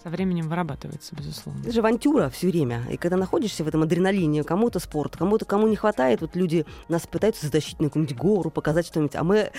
[0.03, 1.61] со временем вырабатывается, безусловно.
[1.61, 2.85] Это же авантюра все время.
[2.91, 7.07] И когда находишься в этом адреналине, кому-то спорт, кому-то кому не хватает, вот люди нас
[7.07, 9.51] пытаются затащить на какую-нибудь гору, показать что-нибудь, а мы,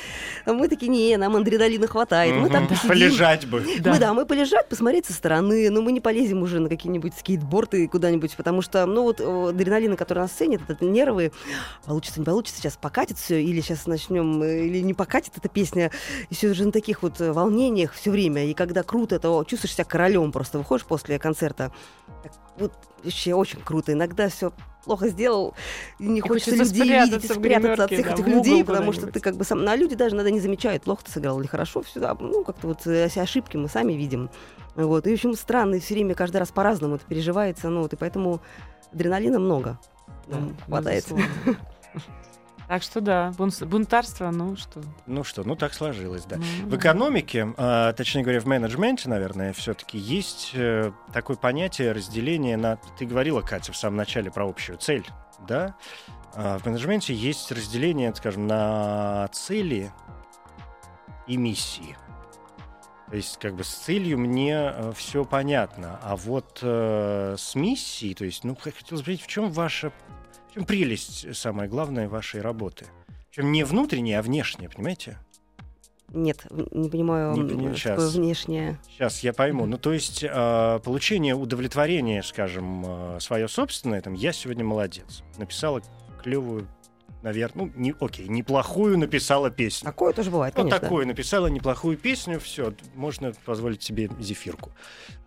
[0.46, 2.36] а мы такие, не, нам адреналина хватает.
[2.36, 2.90] Мы там посидим.
[2.90, 3.64] Полежать бы.
[3.92, 7.88] Мы, да, мы полежать, посмотреть со стороны, но мы не полезем уже на какие-нибудь скейтборды
[7.88, 11.32] куда-нибудь, потому что, ну вот адреналина, который нас ценит, это нервы,
[11.86, 15.92] получится, не получится, сейчас покатит все, или сейчас начнем, э, или не покатит эта песня,
[16.30, 19.74] и все же на таких вот э, волнениях все время, и когда круто, то чувствуешь
[19.74, 21.72] себя королем просто, выходишь после концерта,
[22.24, 22.74] Так вот
[23.04, 24.52] вообще очень круто, иногда все
[24.84, 25.54] плохо сделал,
[26.00, 29.08] и не И хочется хочется людей видеть спрятаться от всех да, этих людей, потому что
[29.08, 31.48] ты как бы сам, ну, а люди даже иногда не замечают, плохо ты сыграл или
[31.48, 34.30] хорошо, все, да, ну, как-то вот э, ошибки мы сами видим.
[34.76, 35.06] Вот.
[35.06, 37.96] И, в общем, странно, и все время, каждый раз по-разному это переживается, ну, вот, и
[37.96, 38.42] поэтому
[38.94, 39.80] адреналина много.
[40.28, 41.06] Нам хватает.
[42.72, 44.82] Так что да, бун- бунтарство, ну что.
[45.06, 46.38] Ну что, ну так сложилось, да.
[46.38, 52.56] ну, В экономике, а, точнее говоря, в менеджменте, наверное, все-таки есть э, такое понятие разделения
[52.56, 52.78] на...
[52.98, 55.06] Ты говорила, Катя, в самом начале про общую цель,
[55.46, 55.76] да?
[56.34, 59.92] А, в менеджменте есть разделение, скажем, на цели
[61.28, 61.98] и миссии.
[63.10, 68.24] То есть, как бы с целью мне все понятно, а вот э, с миссией, то
[68.24, 69.92] есть, ну, хотелось бы в чем ваша,
[70.52, 72.86] в чем прелесть, самое главное, вашей работы?
[73.30, 75.18] Чем не внутренняя, а внешняя, понимаете?
[76.10, 78.16] Нет, не понимаю, Не что такое щас.
[78.16, 78.78] внешнее.
[78.86, 79.66] Сейчас я пойму.
[79.66, 85.24] Ну, то есть э, получение удовлетворения, скажем, свое собственное, там, я сегодня молодец.
[85.38, 85.82] Написала
[86.22, 86.68] клевую,
[87.22, 89.86] наверное, ну, не, окей, неплохую написала песню.
[89.86, 90.80] Такое тоже бывает, Вот конечно.
[90.80, 94.72] такое написала неплохую песню, все, можно позволить себе зефирку.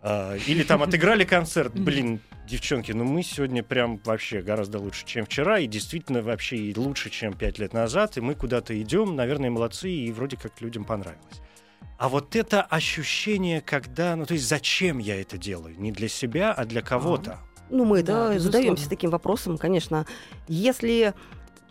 [0.02, 5.24] А, или там отыграли концерт, блин, девчонки, ну мы сегодня прям вообще гораздо лучше, чем
[5.26, 9.50] вчера, и действительно вообще и лучше, чем пять лет назад, и мы куда-то идем, наверное,
[9.50, 11.40] молодцы, и вроде как людям понравилось.
[11.96, 15.78] А вот это ощущение, когда, ну то есть зачем я это делаю?
[15.78, 17.38] Не для себя, а для кого-то.
[17.70, 20.06] Ну, мы Да, да, задаемся таким вопросом, конечно.
[20.48, 21.14] Если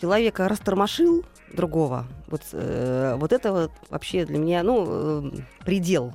[0.03, 1.23] человека растормошил
[1.53, 5.31] другого, вот, э, вот это вот вообще для меня, ну, э,
[5.63, 6.11] предел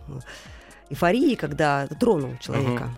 [0.91, 2.91] эйфории, когда тронул человека,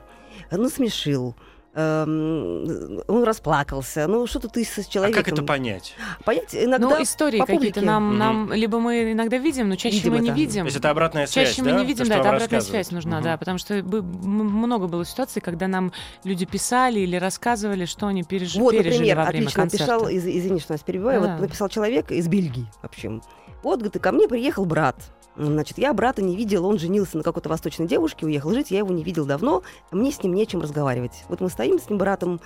[0.51, 1.36] насмешил,
[1.74, 5.22] эм, он расплакался, ну, что-то ты с А человеком...
[5.24, 5.94] как это понять?
[6.24, 8.18] Понять иногда ну, истории по какие-то нам, Мгм.
[8.18, 10.62] нам либо мы иногда видим, но чаще Видим мы не видим.
[10.62, 11.70] То есть это обратная связь, Чаще да?
[11.70, 13.24] мы не То, видим, что да, это обратная связь нужна, Мгм.
[13.24, 15.92] да, потому что много было ситуаций, когда нам
[16.24, 18.54] люди писали или рассказывали, что они переж...
[18.56, 19.92] Вот, пережили например, во время отлично концерта.
[19.94, 21.32] написал, из- извини, что нас перебиваю, Да.
[21.32, 23.22] вот написал человек из Бельгии, в общем.
[23.62, 24.96] Вот, говорит, ко мне приехал брат.
[25.37, 28.93] Значит, я брата не видел, он женился на какой-то восточной девушке, уехал жить, я его
[28.93, 31.24] не видел давно, мне с ним не о чем разговаривать.
[31.28, 32.41] Вот мы стоим с ним братом,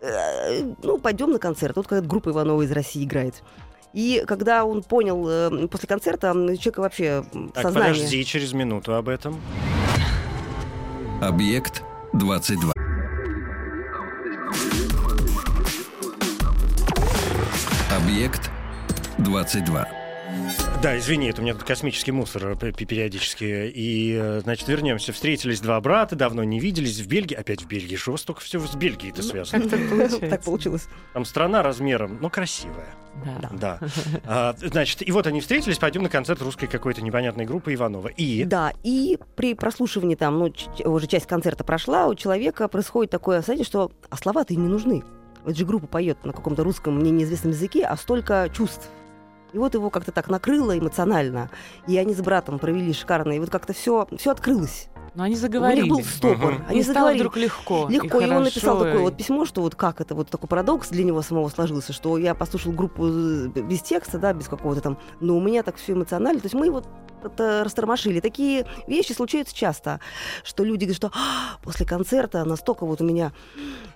[0.00, 1.76] э, ну, пойдем на концерт.
[1.76, 3.42] Вот когда группа Иванова из России играет.
[3.92, 7.24] И когда он понял э, после концерта, м, человек вообще
[7.54, 7.94] Так, сознание...
[7.94, 9.40] подожди, через минуту об этом.
[11.20, 11.82] Объект
[12.14, 12.72] 22.
[17.94, 18.50] Объект
[19.18, 19.99] 22.
[20.82, 23.70] Да, извини, это у меня тут космический мусор э, пе- периодически.
[23.74, 25.12] И, э, значит, вернемся.
[25.12, 27.34] Встретились два брата, давно не виделись в Бельгии.
[27.34, 27.96] Опять в Бельгии.
[27.96, 29.62] Что у вас столько всего с Бельгией-то связано?
[29.62, 30.20] Как так получается?
[30.20, 30.88] Так получилось.
[31.12, 32.94] Там страна размером, ну, красивая.
[33.42, 33.50] Да.
[33.52, 33.78] Да.
[34.24, 38.08] А, значит, и вот они встретились, пойдем на концерт русской какой-то непонятной группы Иванова.
[38.08, 38.44] И...
[38.44, 40.52] Да, и при прослушивании там, ну,
[40.84, 45.02] уже часть концерта прошла, у человека происходит такое осознание, что а слова-то и не нужны.
[45.44, 48.88] Вот же группа поет на каком-то русском, мне неизвестном языке, а столько чувств.
[49.52, 51.50] И вот его как-то так накрыло эмоционально.
[51.86, 53.32] И они с братом провели шикарно.
[53.32, 54.88] И вот как-то все, все открылось.
[55.14, 55.82] Но они У заговорили.
[55.82, 56.52] них был стопор.
[56.54, 56.64] Мгм.
[56.68, 57.18] Они И заговорили.
[57.20, 57.88] вдруг легко.
[57.88, 60.48] Легко, и, он написал хорошо, такое и- вот письмо, что вот как это, вот такой
[60.48, 64.80] парадокс для него самого сложился, что я послушал группу э, без текста, да, без какого-то
[64.80, 66.86] там, но у меня так все эмоционально, то есть мы вот
[67.36, 68.20] растормошили.
[68.20, 70.00] Такие вещи случаются часто,
[70.44, 73.32] что люди говорят, что «А, после концерта настолько вот у меня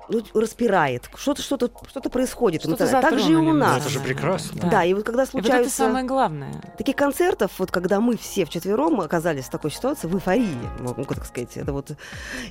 [0.09, 2.63] ну, распирает, что-то что-то что-то происходит.
[2.63, 2.87] Что-то.
[2.87, 3.81] Так же и у нас.
[3.81, 4.69] Это же прекрасно.
[4.71, 4.85] Да.
[4.85, 6.75] и вот когда И вот это случаются самое главное.
[6.77, 11.25] таких концертов, вот когда мы все вчетвером оказались в такой ситуации, в эйфории, могу так
[11.25, 11.93] сказать, это вот,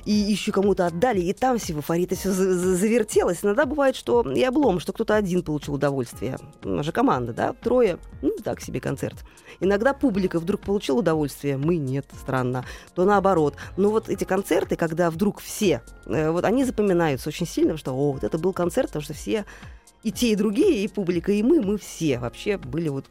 [0.04, 3.38] и еще кому-то отдали, и там все в эйфории, это все завертелось.
[3.42, 6.38] Иногда бывает, что и облом, что кто-то один получил удовольствие.
[6.62, 9.16] У нас же команда, да, трое, ну, так себе концерт.
[9.60, 12.64] Иногда публика вдруг получила удовольствие, мы нет, странно.
[12.94, 13.54] То наоборот.
[13.76, 18.12] Но вот эти концерты, когда вдруг все, э, вот они запоминаются очень сильно, что, о,
[18.12, 19.44] вот это был концерт, потому что все,
[20.02, 23.06] и те, и другие, и публика, и мы, мы все вообще были вот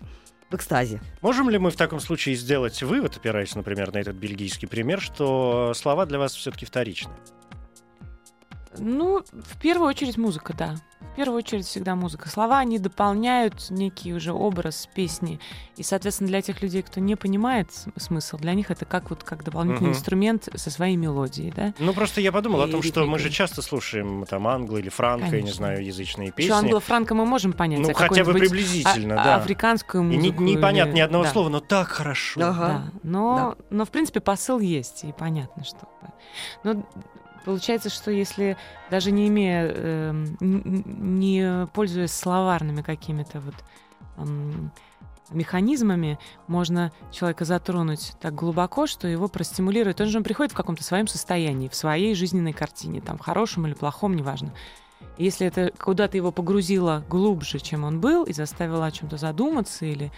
[0.49, 1.01] в экстазе.
[1.21, 5.73] Можем ли мы в таком случае сделать вывод, опираясь, например, на этот бельгийский пример, что
[5.75, 7.11] слова для вас все-таки вторичны?
[8.77, 10.75] Ну, в первую очередь музыка, да.
[10.99, 12.27] В первую очередь всегда музыка.
[12.29, 15.39] Слова, они дополняют некий уже образ песни.
[15.75, 19.43] И, соответственно, для тех людей, кто не понимает смысл, для них это как вот как
[19.43, 19.97] дополнительный Мгм.
[19.97, 21.73] инструмент со своей мелодией, да.
[21.77, 24.89] Ну, просто я подумал о И том, что мы же часто слушаем там англо или
[24.89, 25.57] франко, я не Конечно.
[25.57, 26.51] знаю, язычные песни.
[26.51, 27.81] англо-франко мы можем понять.
[27.81, 29.35] Ну, а хотя бы приблизительно, а- да.
[29.35, 30.43] Африканскую И не, музыку.
[30.43, 31.29] непонятно или- ни одного да.
[31.31, 32.41] слова, но так хорошо.
[32.41, 32.67] Ага.
[32.67, 35.87] Да, но, но в принципе посыл есть, и понятно, что.
[36.63, 36.83] Но
[37.43, 38.57] получается, что если
[38.89, 43.55] даже не имея, н- не пользуясь словарными какими-то вот
[44.17, 44.71] эм,
[45.29, 50.01] механизмами, можно человека затронуть так глубоко, что его простимулирует.
[50.01, 53.73] Он же он приходит в каком-то своем состоянии, в своей жизненной картине, там, хорошем или
[53.73, 54.53] плохом, неважно.
[55.17, 60.11] Если это куда-то его погрузило глубже, чем он был, и заставило о чем-то задуматься, или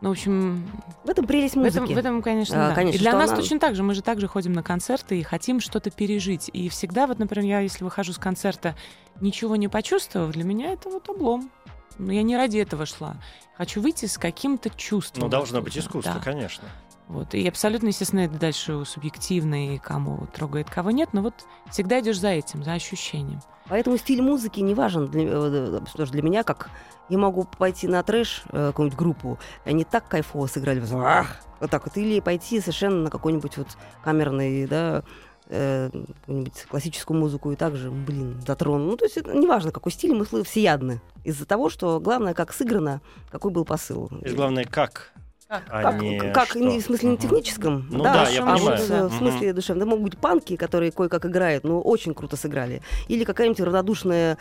[0.00, 0.64] ну, в общем,
[1.04, 1.94] В этом прелесть в этом, музыки.
[1.94, 2.74] в этом, конечно, А, да.
[2.74, 3.82] конечно, и для нас она- точно так же.
[3.82, 6.50] Мы же также ходим на концерты и хотим что-то пережить.
[6.52, 8.76] И всегда, вот, например, я, если выхожу с концерта,
[9.20, 11.50] ничего не почувствовав, для меня это вот облом.
[11.98, 13.16] Но я не ради этого шла.
[13.56, 15.24] Хочу выйти с каким-то чувством.
[15.24, 16.20] Ну, должно быть искусство, Да.
[16.20, 16.68] конечно.
[17.08, 17.34] Вот.
[17.34, 21.10] И абсолютно, естественно, это дальше субъективно, и кому трогает, кого нет.
[21.12, 21.34] Но вот
[21.70, 23.40] всегда идешь за этим, за ощущением.
[23.68, 26.70] Поэтому стиль музыки не важен для, э, тоже для меня, как
[27.08, 31.70] я могу пойти на трэш э, какую-нибудь группу, и они так кайфово сыграли, ах, вот
[31.70, 33.68] так вот, или пойти совершенно на какой-нибудь вот
[34.02, 35.02] камерный, да,
[35.48, 35.90] э,
[36.20, 38.84] какую-нибудь классическую музыку и также, блин, затрону.
[38.84, 41.00] Ну, то есть это неважно, какой стиль, мы всеядны.
[41.24, 43.00] Из-за того, что главное, как сыграно,
[43.30, 44.10] какой был посыл.
[44.24, 45.12] И главное, как,
[45.48, 46.58] а Как, не как что.
[46.58, 48.78] не в смысле не техническом, Ну да, да, я а понимаю.
[48.80, 49.88] вот, э, в смысле душевном.
[49.88, 52.82] Да могут быть панки, которые кое-как играют, но очень круто сыграли.
[53.08, 54.36] Или какая-нибудь равнодушная,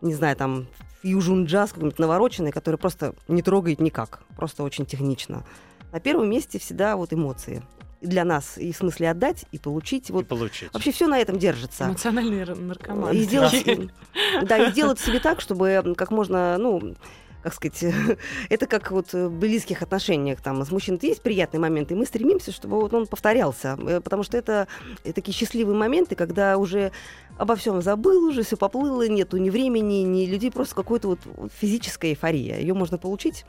[0.00, 0.66] не знаю, там,
[1.02, 5.44] фьюжн джаз какой-нибудь навороченный, который просто не трогает никак, просто очень технично.
[5.90, 7.62] На первом месте всегда вот эмоции.
[8.00, 10.10] И для нас, и в смысле отдать, и получить.
[10.10, 10.72] И Вот получить.
[10.72, 11.84] вообще все на этом держится.
[11.86, 13.14] Эмоциональный наркоман.
[13.14, 13.64] И сделать,
[14.42, 16.94] да, и сделать себе так, чтобы как можно, ну,
[17.42, 17.84] как сказать,
[18.48, 22.52] это как вот в близких отношениях, там, с мужчиной есть приятные моменты, и мы стремимся,
[22.52, 24.68] чтобы вот он повторялся, э, потому что это
[25.04, 26.92] э, такие счастливые моменты, когда уже
[27.38, 31.18] обо всем забыл, уже все поплыло, нету ни времени, ни людей, просто какой-то вот
[31.60, 32.58] физическая эйфория.
[32.58, 33.44] Ее можно получить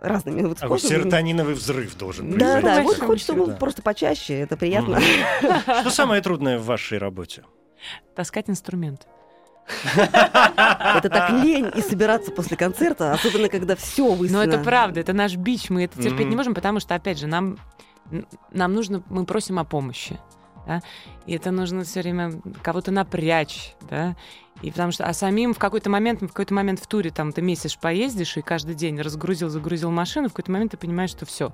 [0.00, 1.02] разными вот Такой способами.
[1.02, 2.82] серотониновый взрыв должен Да, да, произойти.
[2.86, 3.56] вот хочется да.
[3.56, 5.00] просто почаще, это приятно.
[5.80, 7.44] Что самое трудное в вашей работе?
[8.14, 9.06] Таскать инструмент.
[9.94, 14.50] Это так лень и собираться после концерта, особенно когда все Но выстроено.
[14.50, 17.58] это правда, это наш бич, мы это терпеть не можем, потому что, опять же, нам,
[18.52, 20.18] нам нужно, мы просим о помощи,
[20.66, 20.82] да,
[21.26, 24.16] и это нужно все время кого-то напрячь, да,
[24.62, 27.42] и потому что, а самим в какой-то момент, в какой-то момент в туре, там, ты
[27.42, 31.52] месяц поездишь, и каждый день разгрузил, загрузил машину, в какой-то момент ты понимаешь, что все,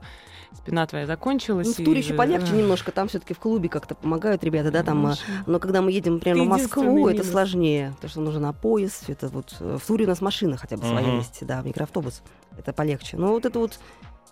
[0.52, 1.66] спина твоя закончилась.
[1.66, 4.82] Ну, в и- туре еще полегче немножко, там все-таки в клубе как-то помогают ребята, да,
[4.82, 4.98] там.
[5.04, 5.44] э, машина.
[5.46, 7.30] Но когда мы едем прямо Это в Москву, это минус.
[7.30, 10.76] сложнее, потому что нужно на поезд, это вот э, в туре у нас машина хотя
[10.76, 12.22] бы своя есть, да, микроавтобус,
[12.56, 13.16] это полегче.
[13.18, 13.78] Но вот это вот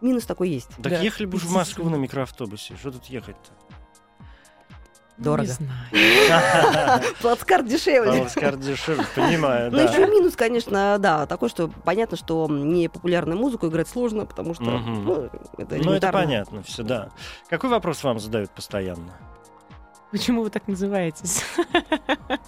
[0.00, 0.68] минус такой есть.
[0.82, 1.52] Так Да, ехали бы уж в.
[1.52, 2.74] Москву на микроавтобусе.
[2.76, 3.50] Что тут ехать-то?
[5.18, 5.46] Дорого.
[5.48, 7.02] Не знаю.
[7.20, 8.20] Плацкарт дешевле.
[8.20, 9.84] Плацкарт дешевле, понимаю, Ну, да.
[9.84, 14.64] еще минус, конечно, да, такой, что понятно, что не популярную музыку играть сложно, потому что
[14.64, 17.10] ну, это Ну, это понятно все, да.
[17.48, 19.12] Какой вопрос вам задают постоянно?
[20.10, 21.42] Почему вы так называетесь?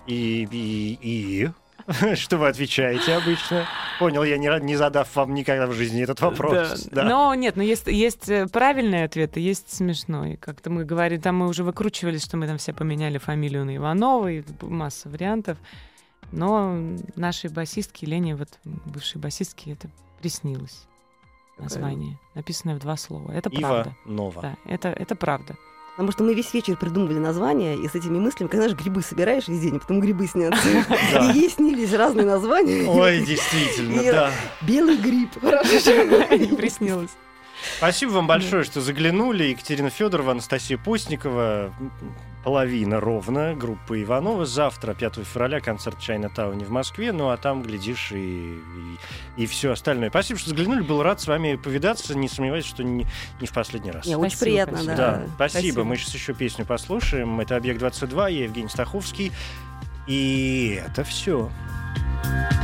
[0.06, 1.50] И, и, и?
[2.14, 3.66] Что вы отвечаете обычно?
[3.98, 6.84] Понял, я не, не задав вам никогда в жизни этот вопрос.
[6.90, 7.02] Да.
[7.02, 7.08] Да.
[7.08, 10.36] Но нет, но есть, есть э, правильный ответ, и есть смешной.
[10.36, 14.30] Как-то мы говорили, там мы уже выкручивались, что мы там все поменяли фамилию на Иванова,
[14.30, 15.58] и масса вариантов.
[16.32, 16.76] Но
[17.16, 19.88] нашей басистке, Лене, вот бывшей басистке, это
[20.20, 20.86] приснилось
[21.58, 23.30] название, написанное в два слова.
[23.30, 23.96] Это Ива правда.
[24.06, 24.42] Нова.
[24.42, 25.56] Да, это, это правда.
[25.94, 29.46] Потому что мы весь вечер придумывали названия, и с этими мыслями, когда же грибы собираешь
[29.46, 30.68] весь день, а потом грибы снятся.
[30.68, 32.84] И ей снились разные названия.
[32.88, 34.32] Ой, действительно, да.
[34.60, 35.30] Белый гриб.
[35.40, 36.36] Хорошо.
[36.36, 37.10] Не приснилось.
[37.78, 39.44] Спасибо вам большое, что заглянули.
[39.44, 41.72] Екатерина Федорова, Анастасия Постникова,
[42.44, 44.44] половина ровно, группа Иванова.
[44.44, 47.10] Завтра, 5 февраля, концерт в Чайна-тауне в Москве.
[47.12, 48.58] Ну, а там, глядишь, и,
[49.36, 50.10] и, все остальное.
[50.10, 50.82] Спасибо, что заглянули.
[50.82, 52.16] Был рад с вами повидаться.
[52.16, 53.06] Не сомневаюсь, что не,
[53.40, 54.06] не в последний раз.
[54.06, 54.96] Не, очень Спасибо приятно, большое.
[54.96, 55.26] Да, да.
[55.34, 55.60] спасибо.
[55.60, 55.84] Спасибо.
[55.84, 57.40] Мы сейчас еще песню послушаем.
[57.40, 59.32] Это «Объект-22», я Евгений Стаховский.
[60.06, 61.50] И это все.
[62.24, 62.63] Выступают